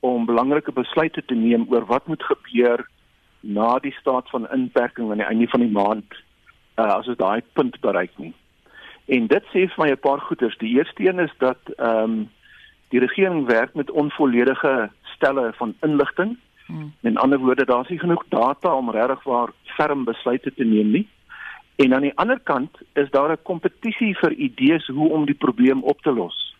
om 0.01 0.27
belangrike 0.27 0.73
besluite 0.73 1.23
te 1.25 1.35
neem 1.35 1.67
oor 1.69 1.85
wat 1.87 2.07
moet 2.07 2.23
gebeur 2.23 2.87
na 3.41 3.79
die 3.79 3.95
staat 4.01 4.31
van 4.31 4.51
inperking 4.51 5.11
aan 5.11 5.23
die 5.23 5.27
einde 5.27 5.49
van 5.49 5.61
die 5.61 5.71
maand 5.71 6.15
uh, 6.77 6.85
as 6.85 7.09
ons 7.09 7.17
daai 7.17 7.43
punt 7.53 7.81
bereik 7.81 8.13
nie. 8.17 8.35
En 9.07 9.27
dit 9.27 9.45
sê 9.53 9.67
vir 9.71 9.79
my 9.79 9.91
'n 9.91 10.01
paar 10.01 10.21
goeters. 10.21 10.59
Die 10.59 10.77
eerste 10.77 11.09
een 11.09 11.19
is 11.19 11.35
dat 11.39 11.59
ehm 11.77 12.03
um, 12.03 12.31
die 12.89 13.01
regering 13.01 13.47
werk 13.47 13.75
met 13.75 13.91
onvolledige 13.91 14.91
stelle 15.03 15.53
van 15.57 15.75
inligting. 15.81 16.37
Hmm. 16.67 16.93
In 17.01 17.17
ander 17.17 17.39
woorde, 17.39 17.65
daar's 17.65 17.89
nie 17.89 17.99
genoeg 17.99 18.25
data 18.29 18.75
om 18.75 18.91
regtig 18.91 19.23
waar 19.23 19.51
ferm 19.65 20.05
besluite 20.05 20.55
te 20.55 20.65
neem 20.65 20.91
nie. 20.91 21.09
En 21.77 21.95
aan 21.95 22.03
die 22.03 22.17
ander 22.17 22.41
kant 22.41 22.71
is 22.93 23.11
daar 23.11 23.31
'n 23.33 23.43
kompetisie 23.43 24.17
vir 24.19 24.33
idees 24.33 24.87
hoe 24.87 25.09
om 25.09 25.25
die 25.27 25.35
probleem 25.35 25.83
op 25.83 26.01
te 26.03 26.13
los. 26.13 26.57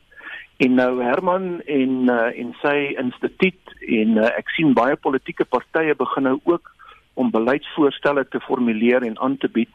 En 0.57 0.75
nou 0.75 1.03
Herman 1.03 1.61
en 1.61 1.91
uh, 2.09 2.39
en 2.41 2.57
sy 2.63 2.95
instituut 2.97 3.63
en 3.81 4.17
uh, 4.17 4.25
ek 4.25 4.49
sien 4.49 4.73
baie 4.73 4.97
politieke 4.97 5.45
partye 5.45 5.95
begin 5.95 6.23
nou 6.23 6.41
ook 6.45 6.75
om 7.15 7.31
beleidsvoorstelle 7.31 8.29
te 8.29 8.41
formuleer 8.41 9.03
en 9.03 9.19
aan 9.19 9.37
te 9.37 9.49
bied 9.49 9.69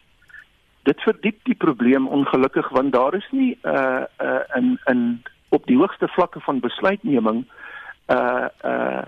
dit 0.84 1.02
verdiep 1.02 1.40
die 1.44 1.56
probleem 1.56 2.08
ongelukkig 2.08 2.70
want 2.70 2.94
daar 2.94 3.14
is 3.14 3.28
nie 3.32 3.58
'n 3.64 3.70
uh, 3.70 4.04
uh, 4.22 4.40
in 4.56 4.80
in 4.86 5.24
op 5.50 5.66
die 5.66 5.78
hoogste 5.78 6.08
vlakke 6.08 6.40
van 6.40 6.60
besluitneming 6.60 7.46
'n 7.46 8.16
uh, 8.16 8.48
'n 8.64 8.68
uh, 8.68 9.04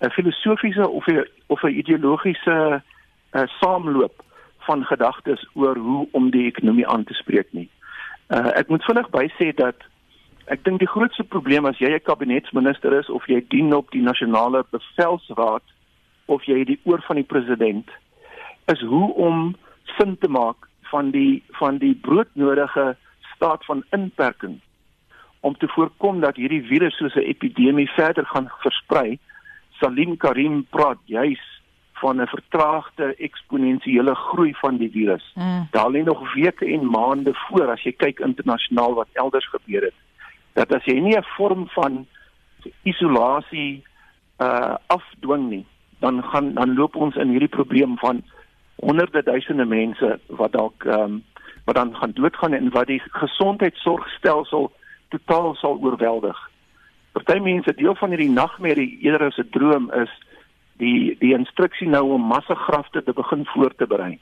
'n 0.00 0.10
filosofiese 0.10 0.88
of 0.88 1.06
'n 1.06 1.26
of 1.46 1.62
'n 1.62 1.78
ideologiese 1.78 2.82
uh, 3.32 3.42
saamloop 3.60 4.24
van 4.58 4.84
gedagtes 4.84 5.48
oor 5.54 5.76
hoe 5.76 6.08
om 6.10 6.30
die 6.30 6.46
ekonomie 6.46 6.88
aan 6.88 7.04
te 7.04 7.14
spreek 7.14 7.48
nie. 7.50 7.68
Uh, 8.28 8.56
ek 8.56 8.68
moet 8.68 8.84
vinnig 8.84 9.08
bysê 9.10 9.52
dat 9.54 9.76
ek 10.44 10.64
dink 10.64 10.78
die 10.78 10.90
grootste 10.94 11.24
probleem 11.24 11.66
as 11.66 11.78
jy 11.78 11.90
'n 11.94 12.02
kabinetsminister 12.02 12.92
is 12.92 13.10
of 13.10 13.26
jy 13.26 13.44
dien 13.48 13.74
op 13.74 13.90
die 13.90 14.02
nasionale 14.02 14.64
bevelsraad 14.70 15.62
of 16.26 16.44
jy 16.44 16.64
die 16.64 16.80
oor 16.84 17.02
van 17.06 17.16
die 17.16 17.30
president 17.34 17.90
is 18.66 18.80
hoe 18.80 19.14
om 19.14 19.56
sin 19.98 20.18
te 20.18 20.28
maak 20.28 20.68
van 20.92 21.10
die 21.10 21.42
van 21.58 21.78
die 21.78 21.94
broodnodige 21.94 22.96
staat 23.34 23.64
van 23.64 23.84
inperking 23.90 24.60
om 25.40 25.56
te 25.56 25.68
voorkom 25.68 26.20
dat 26.20 26.36
hierdie 26.36 26.62
virus 26.70 26.96
soos 26.96 27.14
'n 27.14 27.30
epidemie 27.34 27.90
verder 27.90 28.26
gaan 28.26 28.48
versprei. 28.64 29.18
Salim 29.80 30.16
Karim 30.16 30.66
praat 30.70 31.00
juis 31.04 31.42
van 32.02 32.20
'n 32.20 32.26
vertraagde 32.26 33.14
eksponensiële 33.28 34.14
groei 34.14 34.54
van 34.54 34.76
die 34.76 34.90
virus. 34.90 35.32
Mm. 35.34 35.68
Daar 35.70 35.90
lê 35.90 36.02
nog 36.04 36.34
weke 36.34 36.66
en 36.66 36.90
maande 36.90 37.34
voor 37.34 37.70
as 37.70 37.82
jy 37.82 37.92
kyk 37.92 38.18
internasionaal 38.18 38.94
wat 38.94 39.08
elders 39.12 39.48
gebeur 39.48 39.82
het. 39.82 39.98
Dat 40.52 40.74
as 40.74 40.84
jy 40.84 40.98
nie 41.00 41.16
'n 41.16 41.32
vorm 41.36 41.68
van 41.68 42.06
isolasie 42.82 43.84
uh 44.38 44.74
afdwing 44.86 45.48
nie, 45.48 45.66
dan 45.98 46.22
gaan 46.24 46.54
dan 46.54 46.74
loop 46.74 46.96
ons 46.96 47.16
in 47.16 47.28
hierdie 47.28 47.56
probleem 47.58 47.98
van 47.98 48.22
honderde 48.82 49.22
duisende 49.22 49.64
mense 49.64 50.18
wat 50.26 50.52
dalk 50.52 50.84
ehm 50.84 51.00
um, 51.00 51.22
wat 51.64 51.74
dan 51.74 51.94
gaan 51.96 52.12
doodgaan 52.14 52.52
en 52.52 52.70
wat 52.70 52.86
die 52.86 53.02
gesondheidsorgstelsel 53.22 54.72
totaal 55.08 55.54
sal 55.54 55.78
oorweldig. 55.78 56.38
Party 57.12 57.38
mense 57.38 57.74
deel 57.74 57.94
van 57.94 58.08
hierdie 58.08 58.30
nagmerrie 58.30 58.98
eerder 59.00 59.26
as 59.26 59.38
'n 59.38 59.50
droom 59.50 59.90
is 59.92 60.10
die 60.82 61.16
die 61.18 61.34
instruksie 61.34 61.88
nou 61.88 62.04
om 62.16 62.26
massagrafte 62.26 63.02
te 63.02 63.12
begin 63.12 63.46
voor 63.46 63.74
te 63.74 63.86
berei. 63.86 64.18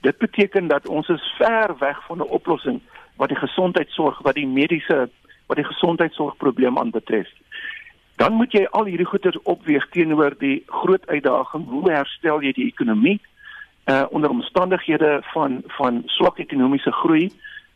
Dit 0.00 0.18
beteken 0.18 0.66
dat 0.66 0.88
ons 0.88 1.08
is 1.08 1.34
ver 1.38 1.78
weg 1.78 2.06
van 2.06 2.18
'n 2.18 2.34
oplossing 2.38 2.80
wat 3.16 3.28
die 3.28 3.38
gesondheidsorg 3.38 4.18
wat 4.18 4.34
die 4.34 4.46
mediese 4.46 5.10
wat 5.46 5.56
die 5.56 5.70
gesondheidsorgprobleem 5.72 6.78
aanbetref. 6.78 7.28
Dan 8.16 8.32
moet 8.32 8.52
jy 8.52 8.64
al 8.70 8.84
hierdie 8.84 9.06
goeie 9.06 9.40
opweeg 9.42 9.88
teenoor 9.90 10.34
die 10.38 10.62
groot 10.66 11.06
uitdaging 11.06 11.68
hoe 11.68 11.90
herstel 11.90 12.42
jy 12.42 12.52
die 12.52 12.66
ekonomie 12.66 13.20
uh 13.90 14.04
onder 14.10 14.30
omstandighede 14.30 15.20
van 15.32 15.62
van 15.76 16.02
swak 16.06 16.38
ekonomiese 16.38 16.92
groei 16.92 17.30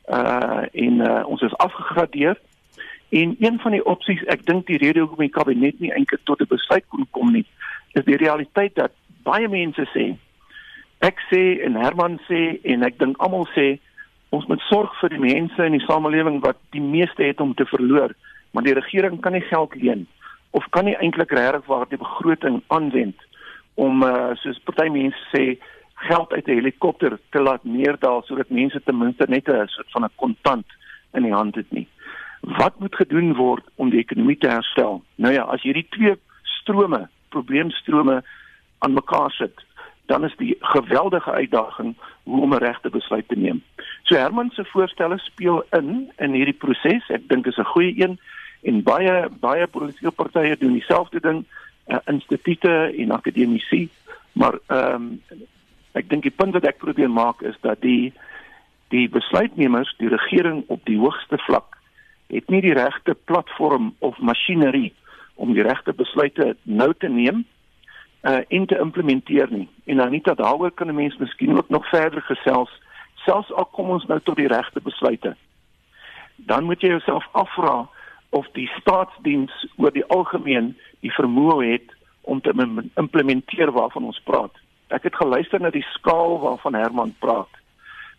uh 0.09 0.63
en 0.73 0.95
uh, 1.01 1.23
ons 1.27 1.43
is 1.43 1.57
afgegradeer. 1.57 2.41
En 3.09 3.37
een 3.39 3.59
van 3.59 3.73
die 3.73 3.85
opsies 3.85 4.25
ek 4.25 4.47
dink 4.47 4.67
die 4.67 4.79
rede 4.79 5.01
hoekom 5.01 5.25
die 5.27 5.37
kabinet 5.39 5.81
nie 5.81 5.93
eintlik 5.93 6.25
tot 6.25 6.41
'n 6.41 6.51
besluit 6.55 6.85
kon 6.89 7.07
kom 7.11 7.33
nie 7.33 7.47
is 7.95 8.05
die 8.05 8.19
realiteit 8.19 8.75
dat 8.75 8.93
baie 9.27 9.49
mense 9.49 9.87
sê 9.95 10.13
ek 11.05 11.21
sê 11.31 11.43
en 11.67 11.79
Herman 11.79 12.19
sê 12.29 12.59
en 12.75 12.87
ek 12.87 12.99
dink 12.99 13.21
almal 13.23 13.47
sê 13.55 13.79
ons 14.35 14.47
moet 14.51 14.63
sorg 14.69 14.95
vir 15.01 15.15
die 15.15 15.23
mense 15.23 15.67
in 15.67 15.77
die 15.77 15.87
samelewing 15.87 16.41
wat 16.45 16.59
die 16.77 16.83
meeste 16.83 17.23
het 17.23 17.41
om 17.45 17.55
te 17.55 17.67
verloor 17.71 18.15
maar 18.53 18.67
die 18.67 18.77
regering 18.77 19.21
kan 19.23 19.37
nie 19.37 19.47
geld 19.51 19.75
leen 19.83 20.07
of 20.59 20.67
kan 20.71 20.89
nie 20.89 20.97
eintlik 20.99 21.35
regtig 21.35 21.71
waar 21.71 21.87
die 21.91 22.01
begroting 22.01 22.61
aanwend 22.75 23.19
om 23.75 24.03
uh, 24.07 24.35
soos 24.43 24.61
party 24.67 24.89
mense 24.95 25.23
sê 25.35 25.45
geld 26.09 26.33
uit 26.33 26.47
'n 26.47 26.59
helikopter 26.61 27.19
te 27.31 27.41
laat 27.41 27.65
neerdal 27.65 28.23
sodat 28.23 28.49
mense 28.49 28.81
ten 28.85 28.99
minste 28.99 29.27
net 29.29 29.49
'n 29.49 29.67
soort 29.67 29.91
van 29.91 30.05
'n 30.05 30.17
kontant 30.17 30.67
in 31.13 31.23
die 31.23 31.33
hand 31.33 31.55
het 31.55 31.71
nie. 31.71 31.89
Wat 32.41 32.79
moet 32.79 32.95
gedoen 32.95 33.35
word 33.35 33.65
om 33.75 33.91
die 33.91 33.99
ekonomie 33.99 34.39
te 34.39 34.49
herstel? 34.49 35.03
Nou 35.15 35.33
ja, 35.35 35.43
as 35.43 35.63
hierdie 35.63 35.87
twee 35.91 36.15
strome, 36.43 37.09
probleemstrome 37.29 38.23
aan 38.79 38.93
mekaar 38.93 39.31
sit, 39.31 39.65
dan 40.07 40.25
is 40.25 40.37
die 40.37 40.57
geweldige 40.61 41.31
uitdaging 41.31 41.95
hoe 42.23 42.41
om 42.41 42.55
'n 42.55 42.59
regte 42.59 42.91
besluit 42.91 43.29
te 43.29 43.37
neem. 43.37 43.63
So 44.03 44.17
Herman 44.17 44.51
se 44.51 44.65
voorstelle 44.65 45.19
speel 45.19 45.65
in 45.71 46.13
in 46.17 46.33
hierdie 46.33 46.59
proses. 46.59 47.09
Ek 47.09 47.29
dink 47.29 47.47
is 47.47 47.57
'n 47.57 47.73
goeie 47.75 48.03
een 48.03 48.19
en 48.63 48.83
baie 48.83 49.29
baie 49.41 49.67
politieke 49.67 50.11
partye 50.11 50.57
doen 50.57 50.73
dieselfde 50.73 51.21
ding, 51.21 51.45
uh, 51.87 51.99
instituie 52.05 52.97
en 52.97 53.11
akademici, 53.11 53.89
maar 54.33 54.59
ehm 54.67 54.95
um, 54.95 55.21
Ek 55.95 56.09
dink 56.11 56.23
die 56.27 56.35
punt 56.35 56.55
wat 56.55 56.67
ek 56.67 56.83
probeer 56.83 57.11
maak 57.11 57.43
is 57.43 57.57
dat 57.63 57.81
die 57.81 58.13
die 58.93 59.09
besluitnemers, 59.09 59.95
die 59.99 60.11
regering 60.13 60.63
op 60.69 60.85
die 60.87 60.99
hoogste 61.01 61.39
vlak 61.47 61.79
het 62.31 62.51
nie 62.51 62.61
die 62.61 62.75
regte 62.77 63.15
platform 63.27 63.95
of 63.99 64.19
masjinerie 64.19 64.93
om 65.35 65.55
die 65.55 65.65
regte 65.67 65.93
besluite 65.93 66.55
nou 66.63 66.93
te 66.99 67.09
neem 67.09 67.45
uh 68.25 68.41
en 68.49 68.67
te 68.67 68.79
implementeer 68.81 69.51
nie. 69.51 69.69
En 69.85 69.97
dan 69.97 70.11
nie 70.11 70.23
dat 70.23 70.39
daaroor 70.39 70.71
kan 70.71 70.89
'n 70.89 70.95
mens 70.95 71.17
miskien 71.17 71.57
ook 71.57 71.69
nog 71.69 71.89
verder 71.89 72.23
gesels 72.23 72.71
selfs 73.25 73.53
al 73.53 73.65
kom 73.65 73.91
ons 73.91 74.07
nou 74.07 74.21
tot 74.21 74.37
die 74.37 74.49
regte 74.49 74.81
besluite. 74.81 75.37
Dan 76.37 76.65
moet 76.65 76.81
jy 76.81 76.89
jouself 76.89 77.29
afvra 77.33 77.89
of 78.31 78.49
die 78.53 78.71
staatsdiens 78.81 79.67
oor 79.77 79.93
die 79.93 80.05
algemeen 80.05 80.77
die 81.01 81.13
vermoë 81.13 81.71
het 81.73 81.95
om 82.21 82.41
te 82.41 82.53
implementeer 82.95 83.73
waarvan 83.73 84.05
ons 84.05 84.21
praat. 84.25 84.64
Ek 84.95 85.07
het 85.09 85.17
geluister 85.19 85.61
na 85.61 85.71
die 85.75 85.87
skaal 85.95 86.39
waarvan 86.43 86.79
Herman 86.79 87.15
praat 87.19 87.51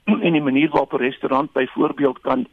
en 0.26 0.38
die 0.38 0.44
manier 0.44 0.70
waarop 0.70 0.94
'n 0.94 1.04
restaurant 1.04 1.52
byvoorbeeld 1.54 2.20
kan 2.22 2.48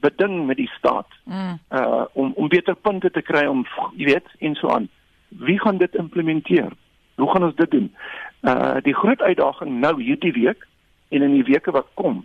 beding 0.00 0.46
met 0.46 0.56
die 0.56 0.70
staat 0.78 1.08
mm. 1.24 1.58
uh 1.72 2.04
om 2.12 2.32
om 2.36 2.48
beter 2.48 2.74
punte 2.74 3.10
te 3.10 3.22
kry 3.22 3.46
om 3.46 3.66
jy 3.96 4.04
weet 4.04 4.28
en 4.38 4.54
so 4.54 4.68
aan. 4.68 4.88
Wie 5.28 5.60
gaan 5.60 5.76
dit 5.76 5.94
implementeer? 5.94 6.72
Hoe 7.16 7.30
gaan 7.30 7.44
ons 7.44 7.54
dit 7.54 7.70
doen? 7.70 7.94
Uh 8.42 8.76
die 8.82 8.94
groot 8.94 9.20
uitdaging 9.20 9.80
nou 9.80 10.02
hierdie 10.02 10.32
week 10.32 10.66
en 11.08 11.22
in 11.22 11.32
die 11.32 11.44
weke 11.52 11.70
wat 11.70 11.86
kom 11.94 12.24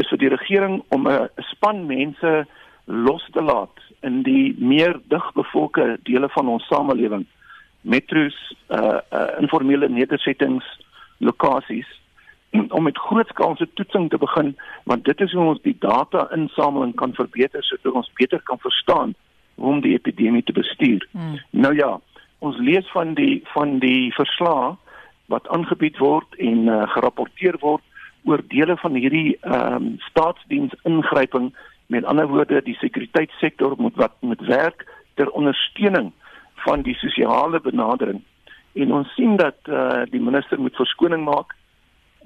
is 0.00 0.08
vir 0.08 0.18
die 0.18 0.32
regering 0.32 0.82
om 0.88 1.08
'n 1.08 1.28
span 1.52 1.86
mense 1.86 2.46
los 2.84 3.24
te 3.32 3.42
laat 3.42 3.76
in 4.00 4.22
die 4.22 4.54
meer 4.58 5.00
digbevolkte 5.08 5.98
dele 6.02 6.28
van 6.28 6.48
ons 6.48 6.66
samelewing 6.66 7.26
metro's 7.80 8.36
uh, 8.68 8.98
uh 9.10 9.28
informele 9.40 9.88
nedersettings 9.88 10.64
lokasies 11.18 11.88
om 12.76 12.82
met 12.82 12.98
grootskaalse 12.98 13.68
toetsing 13.74 14.10
te 14.10 14.18
begin 14.18 14.56
want 14.84 15.04
dit 15.04 15.20
is 15.20 15.32
hoe 15.32 15.48
ons 15.54 15.62
die 15.62 15.76
data 15.78 16.28
insameling 16.36 16.94
kan 16.94 17.14
verbeter 17.14 17.62
sodat 17.64 17.92
ons 17.92 18.12
beter 18.20 18.42
kan 18.42 18.58
verstaan 18.58 19.14
hoe 19.54 19.72
om 19.74 19.80
die 19.84 19.94
epidemie 19.94 20.42
te 20.42 20.52
bestuur. 20.56 21.04
Hmm. 21.12 21.36
Nou 21.50 21.74
ja, 21.76 21.98
ons 22.38 22.56
lees 22.58 22.86
van 22.92 23.14
die 23.14 23.40
van 23.52 23.78
die 23.78 24.12
verslae 24.16 24.76
wat 25.30 25.48
aangebied 25.48 25.98
word 25.98 26.38
en 26.38 26.68
uh, 26.68 26.82
gerapporteer 26.94 27.58
word 27.60 27.84
oor 28.28 28.42
dele 28.52 28.76
van 28.76 28.96
hierdie 28.98 29.36
ehm 29.40 29.74
um, 29.76 29.90
staatsdiens 30.10 30.74
ingryping 30.88 31.52
met 31.86 32.04
ander 32.04 32.28
woorde 32.28 32.62
die 32.62 32.76
sekuriteitssektor 32.80 33.74
moet 33.78 33.96
wat 33.96 34.16
met 34.20 34.40
werk 34.46 34.84
ter 35.14 35.30
ondersteuning 35.30 36.12
van 36.64 36.82
die 36.82 36.94
sosiale 36.94 37.60
benadering. 37.60 38.22
En 38.72 38.92
ons 38.92 39.14
sien 39.14 39.36
dat 39.36 39.56
uh, 39.66 40.02
die 40.10 40.20
minister 40.20 40.60
moet 40.60 40.76
verskoning 40.76 41.24
maak 41.24 41.56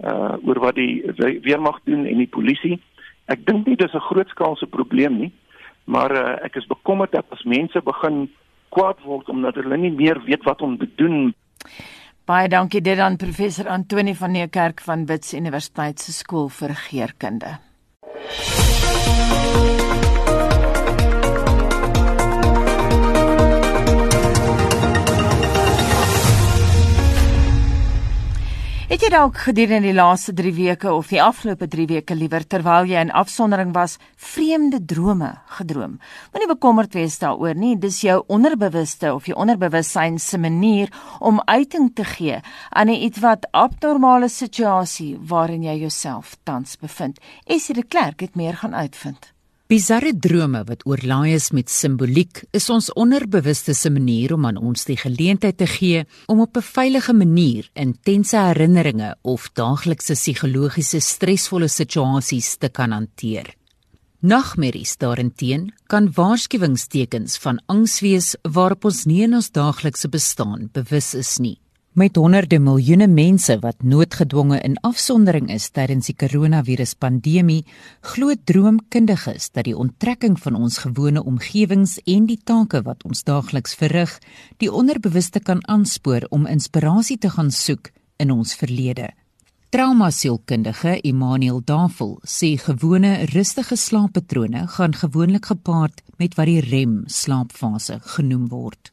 uh 0.03 0.35
oor 0.43 0.59
wat 0.59 0.75
die 0.75 1.05
weermag 1.43 1.79
doen 1.87 2.03
en 2.07 2.19
die 2.19 2.31
polisie. 2.31 2.81
Ek 3.31 3.45
dink 3.47 3.67
nie 3.67 3.77
dis 3.77 3.95
'n 3.95 4.09
grootskaalse 4.11 4.67
probleem 4.67 5.19
nie, 5.19 5.33
maar 5.85 6.11
uh, 6.11 6.45
ek 6.45 6.57
is 6.57 6.67
bekommerd 6.67 7.13
dat 7.13 7.27
as 7.31 7.45
mense 7.45 7.81
begin 7.81 8.29
kwaad 8.69 8.99
word 9.07 9.29
omdat 9.29 9.55
hulle 9.55 9.77
nie 9.77 9.93
meer 9.93 10.21
weet 10.27 10.43
wat 10.45 10.63
om 10.63 10.79
te 10.79 10.89
doen. 10.97 11.35
Baie 12.25 12.49
dankie 12.49 12.81
dit 12.81 12.99
aan 12.99 13.17
professor 13.17 13.69
Antoni 13.69 14.15
van 14.15 14.33
Niekerk 14.33 14.81
van 14.81 15.07
Wits 15.07 15.35
Universiteit 15.35 16.01
se 16.01 16.13
skool 16.13 16.49
vir 16.49 16.75
geerkunde. 16.75 17.59
Het 28.95 29.03
jy 29.03 29.09
dalk 29.11 29.41
gedurende 29.43 29.89
die 29.89 29.97
laaste 29.97 30.31
3 30.39 30.53
weke 30.55 30.93
of 30.95 31.09
die 31.11 31.19
afgelope 31.19 31.67
3 31.67 31.89
weke 31.91 32.15
liewer 32.15 32.45
terwyl 32.47 32.87
jy 32.87 33.01
in 33.03 33.11
afsondering 33.11 33.73
was, 33.75 33.97
vreemde 34.15 34.79
drome 34.79 35.33
gedroom? 35.57 35.97
Moenie 36.31 36.51
bekommerd 36.53 36.95
wees 36.95 37.19
daaroor 37.19 37.59
nie, 37.59 37.73
dis 37.75 38.05
jou 38.07 38.21
onderbewuste 38.31 39.11
of 39.11 39.27
jou 39.27 39.35
onderbewussyn 39.35 40.23
se 40.23 40.39
manier 40.39 40.95
om 41.19 41.43
uiting 41.51 41.91
te 41.91 42.07
gee 42.07 42.39
aan 42.71 42.87
'n 42.87 43.03
ietwat 43.11 43.51
abnormale 43.51 44.29
situasie 44.29 45.19
waarin 45.19 45.65
jy 45.65 45.75
jouself 45.81 46.37
tans 46.45 46.79
bevind. 46.79 47.19
Esie 47.47 47.75
de 47.75 47.83
Klerk 47.83 48.21
het 48.21 48.37
meer 48.37 48.55
gaan 48.55 48.75
uitvind. 48.75 49.34
Bizarre 49.65 50.11
drome 50.13 50.61
wat 50.69 50.83
oorlaai 50.85 51.33
is 51.33 51.47
met 51.57 51.71
simboliek 51.73 52.43
is 52.53 52.67
ons 52.69 52.91
onderbewuste 53.01 53.73
se 53.73 53.89
manier 53.89 54.35
om 54.37 54.45
aan 54.45 54.59
ons 54.61 54.85
die 54.85 54.99
geleentheid 55.01 55.57
te 55.57 55.65
gee 55.65 56.03
om 56.29 56.43
op 56.45 56.59
'n 56.59 56.69
veilige 56.77 57.15
manier 57.15 57.71
intense 57.73 58.37
herinneringe 58.37 59.17
of 59.23 59.49
daaglikse 59.55 60.13
psigologiese 60.15 61.01
stresvolle 61.01 61.69
situasies 61.69 62.57
te 62.57 62.69
kan 62.69 62.93
hanteer. 62.93 63.55
Nagmerries 64.21 64.97
daarenteen 64.97 65.73
kan 65.87 66.13
waarskuwingstekens 66.13 67.39
van 67.39 67.63
angs 67.67 68.01
wees 68.01 68.37
waarop 68.43 68.85
ons 68.85 69.05
nie 69.07 69.23
in 69.23 69.35
ons 69.35 69.51
daaglikse 69.51 70.09
bestaan 70.09 70.69
bewus 70.73 71.15
is 71.15 71.39
nie. 71.39 71.64
Met 71.95 72.17
honderde 72.19 72.59
miljoene 72.59 73.07
mense 73.07 73.55
wat 73.63 73.85
noodgedwonge 73.87 74.57
in 74.67 74.73
afsondering 74.83 75.47
is 75.55 75.69
tydens 75.71 76.09
die 76.11 76.17
koronaviruspandemie, 76.19 77.61
glo 78.03 78.35
droomkundiges 78.35 79.53
dat 79.55 79.69
die 79.69 79.77
onttrekking 79.79 80.35
van 80.43 80.59
ons 80.59 80.81
gewone 80.83 81.23
omgewings 81.23 82.01
en 82.03 82.27
die 82.27 82.41
take 82.43 82.83
wat 82.83 83.07
ons 83.07 83.23
daagliks 83.23 83.79
verrig, 83.79 84.11
die 84.59 84.73
onderbewuste 84.75 85.39
kan 85.39 85.63
aanspoor 85.71 86.27
om 86.35 86.51
inspirasie 86.51 87.21
te 87.23 87.31
gaan 87.31 87.55
soek 87.55 87.93
in 88.19 88.35
ons 88.35 88.59
verlede. 88.59 89.13
Traumasielkundige 89.71 90.99
Immanuel 91.07 91.63
Davel 91.63 92.17
sê 92.27 92.57
gewone 92.59 93.21
rustige 93.37 93.79
slaappatrone 93.79 94.67
gaan 94.67 94.99
gewoonlik 94.99 95.47
gepaard 95.55 96.03
met 96.19 96.35
wat 96.35 96.51
die 96.51 96.63
REM 96.73 97.05
slaapfase 97.07 98.03
genoem 98.19 98.49
word. 98.51 98.91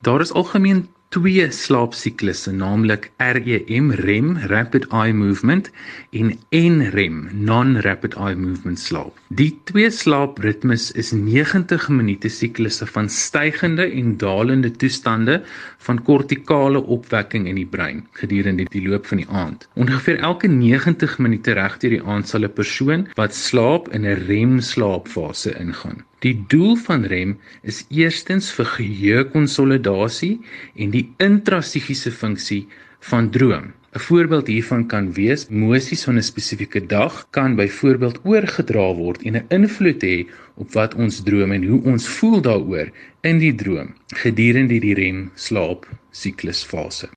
Daar 0.00 0.24
is 0.24 0.32
algemeen 0.32 0.86
twee 1.08 1.50
slaapsiklusse, 1.50 2.52
naamlik 2.52 3.10
REM 3.16 3.92
REM 3.92 4.36
rapid 4.50 4.86
eye 4.92 5.12
movement 5.12 5.70
en 6.12 6.34
NREM 6.50 7.28
non-rapid 7.32 8.14
eye 8.14 8.36
movement 8.36 8.78
slaap. 8.78 9.16
Die 9.28 9.50
twee 9.68 9.90
slaapritmes 9.92 10.86
is 10.96 11.10
90 11.12 11.90
minute 11.92 12.30
siklusse 12.32 12.86
van 12.88 13.10
stygende 13.12 13.84
en 13.84 14.14
dalende 14.16 14.70
toestande 14.72 15.42
van 15.84 15.98
kortikale 16.06 16.80
opwekking 16.80 17.44
in 17.50 17.58
die 17.60 17.66
brein 17.68 18.00
gedurende 18.16 18.64
die 18.72 18.86
loop 18.86 19.04
van 19.10 19.20
die 19.20 19.28
aand. 19.28 19.66
Ongeveer 19.76 20.22
elke 20.30 20.48
90 20.48 21.18
minute 21.20 21.52
reg 21.60 21.76
deur 21.82 21.98
die 21.98 22.00
aand 22.14 22.32
sal 22.32 22.48
'n 22.48 22.56
persoon 22.56 23.04
wat 23.20 23.36
slaap 23.36 23.92
in 23.92 24.08
'n 24.08 24.24
REM 24.24 24.60
slaapfase 24.64 25.52
ingaan. 25.60 26.00
Die 26.24 26.44
doel 26.48 26.76
van 26.76 27.04
REM 27.04 27.36
is 27.62 27.84
eerstens 27.90 28.48
vir 28.50 28.64
geheuekonsolidasie 28.64 30.40
en 30.74 30.90
die 30.90 31.12
intrapsigiese 31.18 32.10
funksie 32.10 32.66
van 33.00 33.28
droom. 33.30 33.74
'n 33.96 33.98
Voorbeeld 33.98 34.46
hiervan 34.46 34.86
kan 34.86 35.12
wees: 35.12 35.46
emosies 35.48 36.04
van 36.04 36.16
'n 36.16 36.22
spesifieke 36.22 36.86
dag 36.86 37.26
kan 37.30 37.56
byvoorbeeld 37.56 38.20
oorgedra 38.24 38.94
word 38.94 39.22
en 39.22 39.36
'n 39.36 39.44
invloed 39.48 40.02
hê 40.02 40.26
op 40.56 40.72
wat 40.72 40.94
ons 40.94 41.22
droom 41.22 41.52
en 41.52 41.64
hoe 41.64 41.82
ons 41.82 42.08
voel 42.08 42.40
daaroor 42.40 42.88
in 43.20 43.38
die 43.38 43.54
droom 43.54 43.94
gedurende 44.06 44.78
die 44.80 44.94
REM 44.94 45.30
slaap 45.34 45.88
siklusfase. 46.10 47.08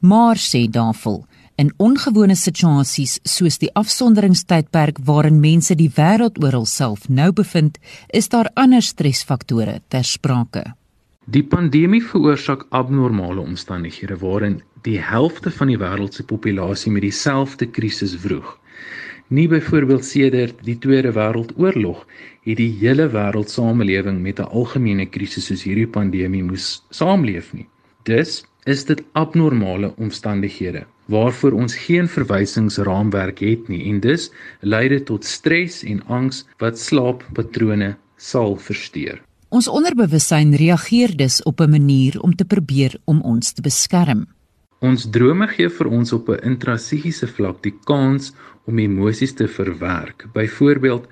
Maar 0.00 0.36
sê 0.36 0.70
Davel, 0.70 1.24
In 1.56 1.70
ongewone 1.80 2.34
situasies 2.36 3.14
soos 3.24 3.56
die 3.62 3.70
afsonderingstydperk 3.80 4.98
waarin 5.08 5.38
mense 5.40 5.72
die 5.74 5.88
wêreld 5.96 6.36
oral 6.44 6.66
self 6.68 7.06
nou 7.08 7.30
bevind, 7.32 7.78
is 8.12 8.28
daar 8.28 8.50
ander 8.54 8.84
stresfaktore 8.84 9.78
ter 9.88 10.04
sprake. 10.04 10.66
Die 11.24 11.42
pandemie 11.42 12.02
veroorsaak 12.04 12.66
abnormale 12.70 13.40
omstandighede 13.40 14.18
waarin 14.20 14.60
die 14.86 15.00
helfte 15.02 15.50
van 15.50 15.72
die 15.72 15.78
wêreld 15.80 16.14
se 16.14 16.24
populasie 16.24 16.92
met 16.94 17.02
dieselfde 17.02 17.66
krisis 17.66 18.14
vroeg. 18.22 18.54
Nie 19.28 19.48
byvoorbeeld 19.50 20.04
sedert 20.06 20.60
die 20.62 20.78
Tweede 20.78 21.10
Wêreldoorlog 21.12 22.04
het 22.46 22.60
die 22.60 22.70
hele 22.78 23.08
wêreldsamelewing 23.10 24.20
met 24.22 24.38
'n 24.38 24.50
algemene 24.54 25.06
krisis 25.06 25.46
soos 25.46 25.64
hierdie 25.66 25.88
pandemie 25.88 26.42
moes 26.42 26.86
saamleef 26.90 27.52
nie. 27.52 27.66
Dus 28.04 28.44
is 28.64 28.84
dit 28.84 29.02
abnormale 29.12 29.94
omstandighede 29.96 30.86
waarvoor 31.06 31.52
ons 31.52 31.76
geen 31.76 32.08
verwysingsraamwerk 32.08 33.38
het 33.38 33.68
nie 33.68 33.84
en 33.90 34.00
dus 34.00 34.30
lei 34.60 34.88
dit 34.88 35.04
tot 35.06 35.24
stres 35.24 35.82
en 35.82 36.02
angs 36.06 36.44
wat 36.58 36.78
slaappatrone 36.78 37.96
sal 38.16 38.56
versteur. 38.56 39.22
Ons 39.48 39.68
onderbewussyn 39.68 40.54
reageer 40.54 41.16
dus 41.16 41.42
op 41.42 41.60
'n 41.60 41.70
manier 41.70 42.20
om 42.20 42.34
te 42.34 42.44
probeer 42.44 42.98
om 43.04 43.20
ons 43.20 43.52
te 43.52 43.62
beskerm. 43.62 44.35
Ons 44.86 45.06
drome 45.10 45.46
gee 45.50 45.70
vir 45.76 45.88
ons 45.98 46.12
op 46.14 46.28
'n 46.30 46.42
intrapsigiese 46.50 47.26
vlak 47.36 47.56
die 47.66 47.74
kans 47.90 48.34
om 48.70 48.78
emosies 48.78 49.32
te 49.40 49.46
verwerk. 49.48 50.26
Byvoorbeeld, 50.36 51.04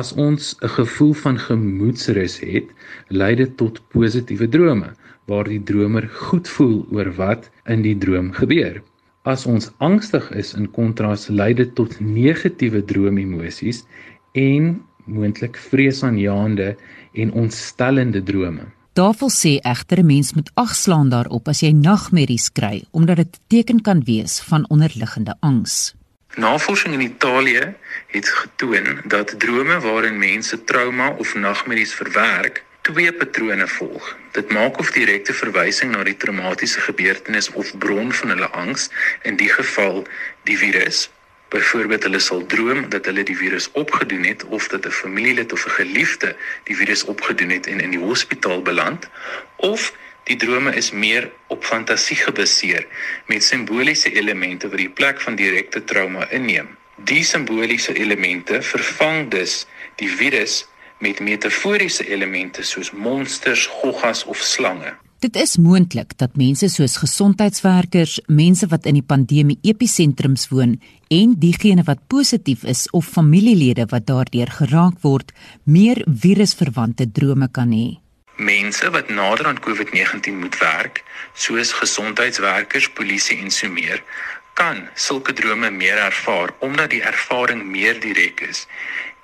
as 0.00 0.12
ons 0.26 0.56
'n 0.60 0.68
gevoel 0.78 1.14
van 1.24 1.38
gemoedsrus 1.38 2.36
het, 2.40 2.68
lei 3.08 3.34
dit 3.34 3.56
tot 3.56 3.80
positiewe 3.94 4.48
drome 4.48 4.90
waar 5.26 5.44
die 5.44 5.62
dromer 5.70 6.08
goed 6.28 6.48
voel 6.48 6.86
oor 6.92 7.10
wat 7.22 7.50
in 7.64 7.82
die 7.82 7.96
droom 8.04 8.32
gebeur. 8.32 8.82
As 9.24 9.46
ons 9.46 9.70
angstig 9.78 10.30
is 10.42 10.54
in 10.54 10.70
kontras 10.70 11.28
lei 11.28 11.52
dit 11.54 11.74
tot 11.74 12.00
negatiewe 12.00 12.84
droomemosies 12.84 13.84
en 14.32 14.82
moontlik 15.04 15.56
vreesaanjaende 15.56 16.76
en 17.12 17.32
ontstellende 17.32 18.22
drome. 18.22 18.75
Daarvoor 18.96 19.30
sê 19.30 19.52
egter 19.60 19.98
'n 20.00 20.06
mens 20.06 20.32
moet 20.32 20.50
agslaan 20.54 21.08
daarop 21.08 21.48
as 21.48 21.60
jy 21.60 21.72
nagmerries 21.72 22.48
kry 22.58 22.84
omdat 22.90 23.16
dit 23.16 23.32
'n 23.36 23.44
teken 23.52 23.80
kan 23.80 24.00
wees 24.04 24.40
van 24.40 24.68
onderliggende 24.68 25.34
angs. 25.40 25.94
Navorsing 26.36 26.94
in 26.94 27.00
Italië 27.00 27.74
het 28.06 28.28
getoon 28.28 29.00
dat 29.04 29.34
drome 29.38 29.80
waarin 29.80 30.18
mense 30.18 30.64
trauma 30.64 31.08
of 31.18 31.34
nagmerries 31.34 31.94
verwerk, 31.94 32.64
twee 32.80 33.12
patrone 33.12 33.66
volg. 33.66 34.16
Dit 34.32 34.50
maak 34.50 34.78
of 34.78 34.90
direkte 34.90 35.32
verwysing 35.32 35.90
na 35.92 36.02
die 36.02 36.16
traumatiese 36.16 36.80
gebeurtenis 36.80 37.52
of 37.52 37.78
bron 37.78 38.12
van 38.12 38.28
hulle 38.28 38.48
angs, 38.48 38.88
in 39.22 39.36
die 39.36 39.52
geval 39.52 40.06
die 40.42 40.58
virus. 40.58 41.10
Byvoorbeeld 41.48 42.02
hulle 42.02 42.18
sal 42.18 42.46
droom 42.46 42.88
dat 42.88 43.04
hulle 43.06 43.22
die 43.22 43.36
virus 43.36 43.68
opgedoen 43.72 44.24
het 44.24 44.44
of 44.44 44.68
dat 44.68 44.86
'n 44.86 44.90
familielid 44.90 45.52
of 45.52 45.66
'n 45.66 45.70
geliefde 45.70 46.36
die 46.64 46.76
virus 46.76 47.04
opgedoen 47.04 47.50
het 47.50 47.66
en 47.66 47.80
in 47.80 47.90
die 47.90 47.98
hospitaal 47.98 48.62
beland, 48.62 49.08
of 49.56 49.92
die 50.24 50.36
drome 50.36 50.74
is 50.74 50.90
meer 50.90 51.30
op 51.46 51.64
fantasie 51.64 52.16
gebaseer 52.16 52.86
met 53.26 53.44
simboliese 53.44 54.12
elemente 54.12 54.68
wat 54.68 54.78
die 54.78 54.90
plek 54.90 55.20
van 55.20 55.34
direkte 55.34 55.84
trauma 55.84 56.30
inneem. 56.30 56.76
Die 56.96 57.24
simboliese 57.24 57.94
elemente 57.94 58.62
vervang 58.62 59.30
dus 59.30 59.66
die 59.94 60.10
virus 60.10 60.66
met 60.98 61.20
metaforiese 61.20 62.08
elemente 62.08 62.62
soos 62.62 62.90
monsters, 62.90 63.66
goggas 63.66 64.24
of 64.24 64.38
slange. 64.38 65.05
Dit 65.16 65.36
is 65.40 65.54
moontlik 65.56 66.10
dat 66.20 66.34
mense 66.36 66.68
soos 66.68 66.98
gesondheidswerkers, 67.00 68.18
mense 68.28 68.66
wat 68.68 68.84
in 68.84 68.98
die 68.98 69.06
pandemie 69.12 69.56
episentrums 69.64 70.50
woon 70.50 70.74
en 71.08 71.32
diegene 71.40 71.84
wat 71.86 72.02
positief 72.12 72.66
is 72.68 72.82
of 72.92 73.08
familielede 73.14 73.86
wat 73.92 74.04
daardeur 74.10 74.52
geraak 74.58 74.98
word, 75.00 75.32
meer 75.64 76.02
virusverwante 76.04 77.06
drome 77.16 77.48
kan 77.48 77.72
hê. 77.72 77.96
Mense 78.36 78.90
wat 78.92 79.08
nader 79.08 79.48
aan 79.48 79.62
COVID-19 79.64 80.36
moet 80.36 80.58
werk, 80.60 81.00
soos 81.32 81.72
gesondheidswerkers, 81.72 82.90
polisie 82.92 83.38
en 83.40 83.50
so 83.50 83.72
meer, 83.72 84.04
kan 84.52 84.84
sulke 84.94 85.32
drome 85.32 85.72
meer 85.72 85.96
ervaar 85.96 86.52
omdat 86.60 86.92
die 86.92 87.00
ervaring 87.00 87.64
meer 87.64 87.96
direk 88.04 88.44
is 88.44 88.66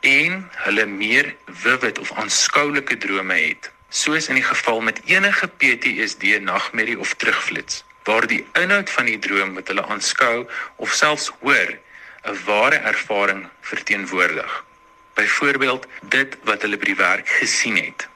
en 0.01 0.41
hulle 0.65 0.89
meer 0.89 1.35
vivid 1.47 2.01
of 2.01 2.17
aanskoulike 2.17 2.97
drome 2.97 3.37
het. 3.37 3.69
Soos 3.93 4.29
in 4.33 4.39
die 4.41 4.45
geval 4.45 4.81
met 4.81 5.01
enige 5.05 5.49
PTSD 5.49 6.41
nagmerrie 6.41 6.99
of 6.99 7.15
terugflits, 7.15 7.85
waar 8.09 8.27
die 8.27 8.41
inhoud 8.57 8.91
van 8.91 9.05
die 9.05 9.19
droom 9.19 9.53
wat 9.55 9.69
hulle 9.69 9.85
aanskou 9.85 10.47
of 10.77 10.95
selfs 10.97 11.29
hoor 11.41 11.75
'n 12.25 12.39
ware 12.47 12.79
ervaring 12.93 13.49
verteenwoordig. 13.61 14.65
Byvoorbeeld 15.15 15.87
dit 16.09 16.37
wat 16.49 16.63
hulle 16.63 16.77
by 16.77 16.85
die 16.85 16.97
werk 16.97 17.29
gesien 17.29 17.77
het. 17.77 18.09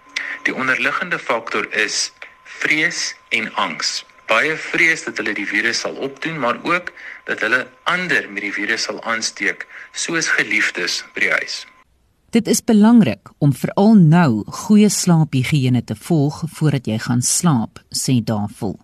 Die 0.43 0.55
onderliggende 0.55 1.19
faktor 1.19 1.69
is 1.73 2.13
vrees 2.45 3.15
en 3.29 3.55
angs. 3.55 4.05
Baie 4.27 4.57
vrees 4.57 5.05
dat 5.05 5.17
hulle 5.17 5.33
die 5.33 5.47
virus 5.47 5.81
sal 5.85 5.95
opdoen, 5.95 6.39
maar 6.39 6.57
ook 6.63 6.93
dat 7.25 7.41
hulle 7.41 7.69
ander 7.83 8.31
met 8.31 8.43
die 8.43 8.53
virus 8.53 8.83
sal 8.83 9.03
aansteek, 9.03 9.67
soos 9.93 10.29
geliefdes 10.29 11.05
by 11.13 11.21
die 11.21 11.31
huis. 11.31 11.67
Dit 12.31 12.49
is 12.49 12.65
belangrik 12.65 13.29
om 13.39 13.53
veral 13.55 13.95
nou 13.95 14.43
goeie 14.47 14.89
slaaphigiëne 14.91 15.85
te 15.87 15.95
volg 15.95 16.41
voordat 16.57 16.89
jy 16.91 16.97
gaan 16.99 17.23
slaap, 17.23 17.79
sê 17.95 18.19
Davel. 18.19 18.75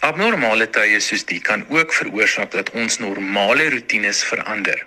Abnormale 0.00 0.64
tye 0.72 1.00
soos 1.04 1.26
die 1.28 1.40
kan 1.44 1.66
ook 1.68 1.92
veroorsaak 1.92 2.54
dat 2.56 2.70
ons 2.72 2.96
normale 2.98 3.68
roetines 3.74 4.22
verander. 4.24 4.80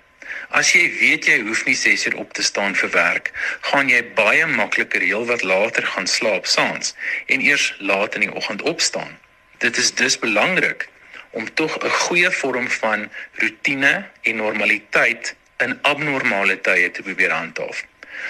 As 0.50 0.72
jy 0.74 0.82
weet 0.98 1.28
jy 1.30 1.36
hoef 1.46 1.62
nie 1.68 1.76
6 1.78 2.08
uur 2.10 2.16
op 2.24 2.32
te 2.34 2.42
staan 2.42 2.74
vir 2.74 2.90
werk, 2.96 3.30
gaan 3.70 3.92
jy 3.92 4.02
baie 4.18 4.46
makliker 4.46 5.06
heelwat 5.06 5.46
later 5.46 5.86
gaan 5.86 6.10
slaap 6.10 6.50
saans 6.50 6.96
en 7.30 7.46
eers 7.46 7.68
laat 7.78 8.18
in 8.18 8.26
die 8.26 8.34
oggend 8.34 8.66
opstaan. 8.66 9.14
Dit 9.62 9.78
is 9.78 9.94
dus 9.94 10.18
belangrik 10.18 10.88
om 11.30 11.46
tog 11.54 11.78
'n 11.78 11.94
goeie 12.08 12.30
vorm 12.30 12.68
van 12.68 13.06
roetine 13.38 14.10
en 14.22 14.36
normaliteit 14.36 15.36
in 15.62 15.78
abnormale 15.82 16.60
tye 16.60 16.90
te 16.90 17.02
probeer 17.02 17.30
handhaaf. 17.30 17.86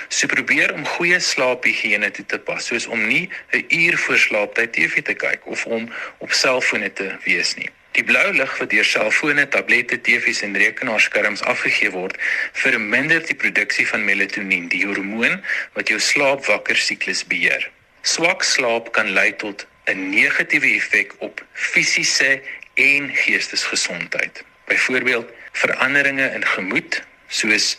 So 0.08 0.26
probeer 0.26 0.74
om 0.74 0.86
goeie 0.86 1.20
slaaphigiëne 1.20 2.10
toe 2.10 2.26
te 2.26 2.38
pas, 2.38 2.66
soos 2.66 2.86
om 2.86 3.06
nie 3.06 3.28
'n 3.52 3.64
uur 3.68 3.98
voor 3.98 4.18
slaaptyd 4.18 4.72
TV 4.72 5.02
te 5.02 5.14
kyk 5.14 5.46
of 5.46 5.66
om 5.66 5.90
op 6.18 6.32
selfone 6.32 6.92
te 6.92 7.16
wees 7.24 7.54
nie. 7.54 7.70
Die 7.92 8.04
blou 8.04 8.32
lig 8.32 8.52
wat 8.58 8.70
deur 8.70 8.84
selfone, 8.86 9.48
tablette, 9.48 10.00
TV's 10.00 10.42
en 10.46 10.54
rekenaarskerms 10.56 11.42
afgegee 11.42 11.90
word, 11.90 12.14
verminder 12.52 13.24
die 13.26 13.34
produksie 13.34 13.86
van 13.88 14.04
melatonien, 14.06 14.68
die 14.70 14.84
hormoon 14.86 15.40
wat 15.74 15.90
jou 15.90 15.98
slaapwakker 15.98 16.78
siklus 16.78 17.24
beheer. 17.26 17.66
Swak 18.02 18.46
slaap 18.46 18.92
kan 18.92 19.10
lei 19.16 19.32
tot 19.36 19.66
'n 19.90 20.10
negatiewe 20.10 20.70
effek 20.76 21.14
op 21.18 21.42
fisiese 21.52 22.40
en 22.74 23.10
geestesgesondheid. 23.14 24.44
Byvoorbeeld 24.70 25.28
veranderinge 25.52 26.30
in 26.34 26.46
gemoed, 26.46 27.02
soos 27.28 27.78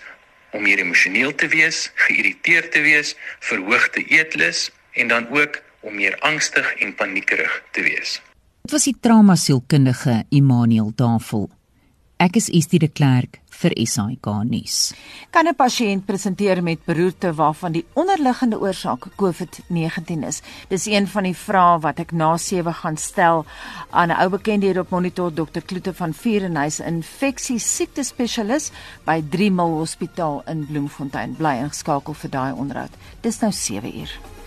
om 0.52 0.62
meer 0.62 0.80
emosioneel 0.80 1.36
te 1.36 1.47
wees, 1.47 1.91
geïrriteerd 2.08 2.72
te 2.72 2.82
wees, 2.82 3.16
verhoogde 3.39 4.04
eetlus 4.08 4.70
en 4.91 5.08
dan 5.08 5.28
ook 5.30 5.62
om 5.82 5.95
meer 5.95 6.18
angstig 6.20 6.74
en 6.80 6.95
paniekerig 6.95 7.64
te 7.72 7.82
wees. 7.82 8.22
Dit 8.62 8.72
was 8.72 8.86
die 8.86 8.95
traumasielkundige 8.99 10.24
Immanuel 10.30 10.91
Davel. 10.95 11.49
Ek 12.22 12.38
is 12.38 12.52
Estie 12.54 12.80
de 12.80 12.88
Klerk 12.88 13.41
vir 13.62 13.76
SAK 13.86 14.28
nuus. 14.49 14.93
Kan 15.32 15.47
'n 15.47 15.55
pasiënt 15.55 16.05
presenteer 16.05 16.64
met 16.64 16.86
beroerte 16.86 17.34
waarvan 17.34 17.72
die 17.72 17.86
onderliggende 17.93 18.59
oorsaak 18.59 19.07
COVID-19 19.16 20.24
is? 20.24 20.41
Dis 20.70 20.86
een 20.86 21.07
van 21.07 21.24
die 21.24 21.36
vrae 21.36 21.80
wat 21.80 21.99
ek 21.99 22.12
na 22.12 22.38
7 22.38 22.74
gaan 22.74 22.97
stel 22.97 23.45
aan 23.89 24.09
'n 24.09 24.22
ou 24.22 24.30
bekende 24.30 24.66
hier 24.66 24.80
op 24.80 24.89
monitor 24.89 25.34
Dr. 25.34 25.62
Kloete 25.66 25.93
van 25.93 26.14
Vierenhuis, 26.14 26.80
infeksie 26.80 27.59
siekte 27.59 28.03
spesialis 28.03 28.72
by 29.05 29.22
3 29.30 29.51
Mil 29.51 29.78
Hospitaal 29.78 30.43
in 30.47 30.66
Bloemfontein. 30.66 31.36
Bly 31.36 31.57
ingeskakel 31.57 32.14
vir 32.14 32.30
daai 32.30 32.53
onderhoud. 32.53 32.91
Dis 33.22 33.39
nou 33.39 33.51
7 33.51 33.99
uur. 33.99 34.41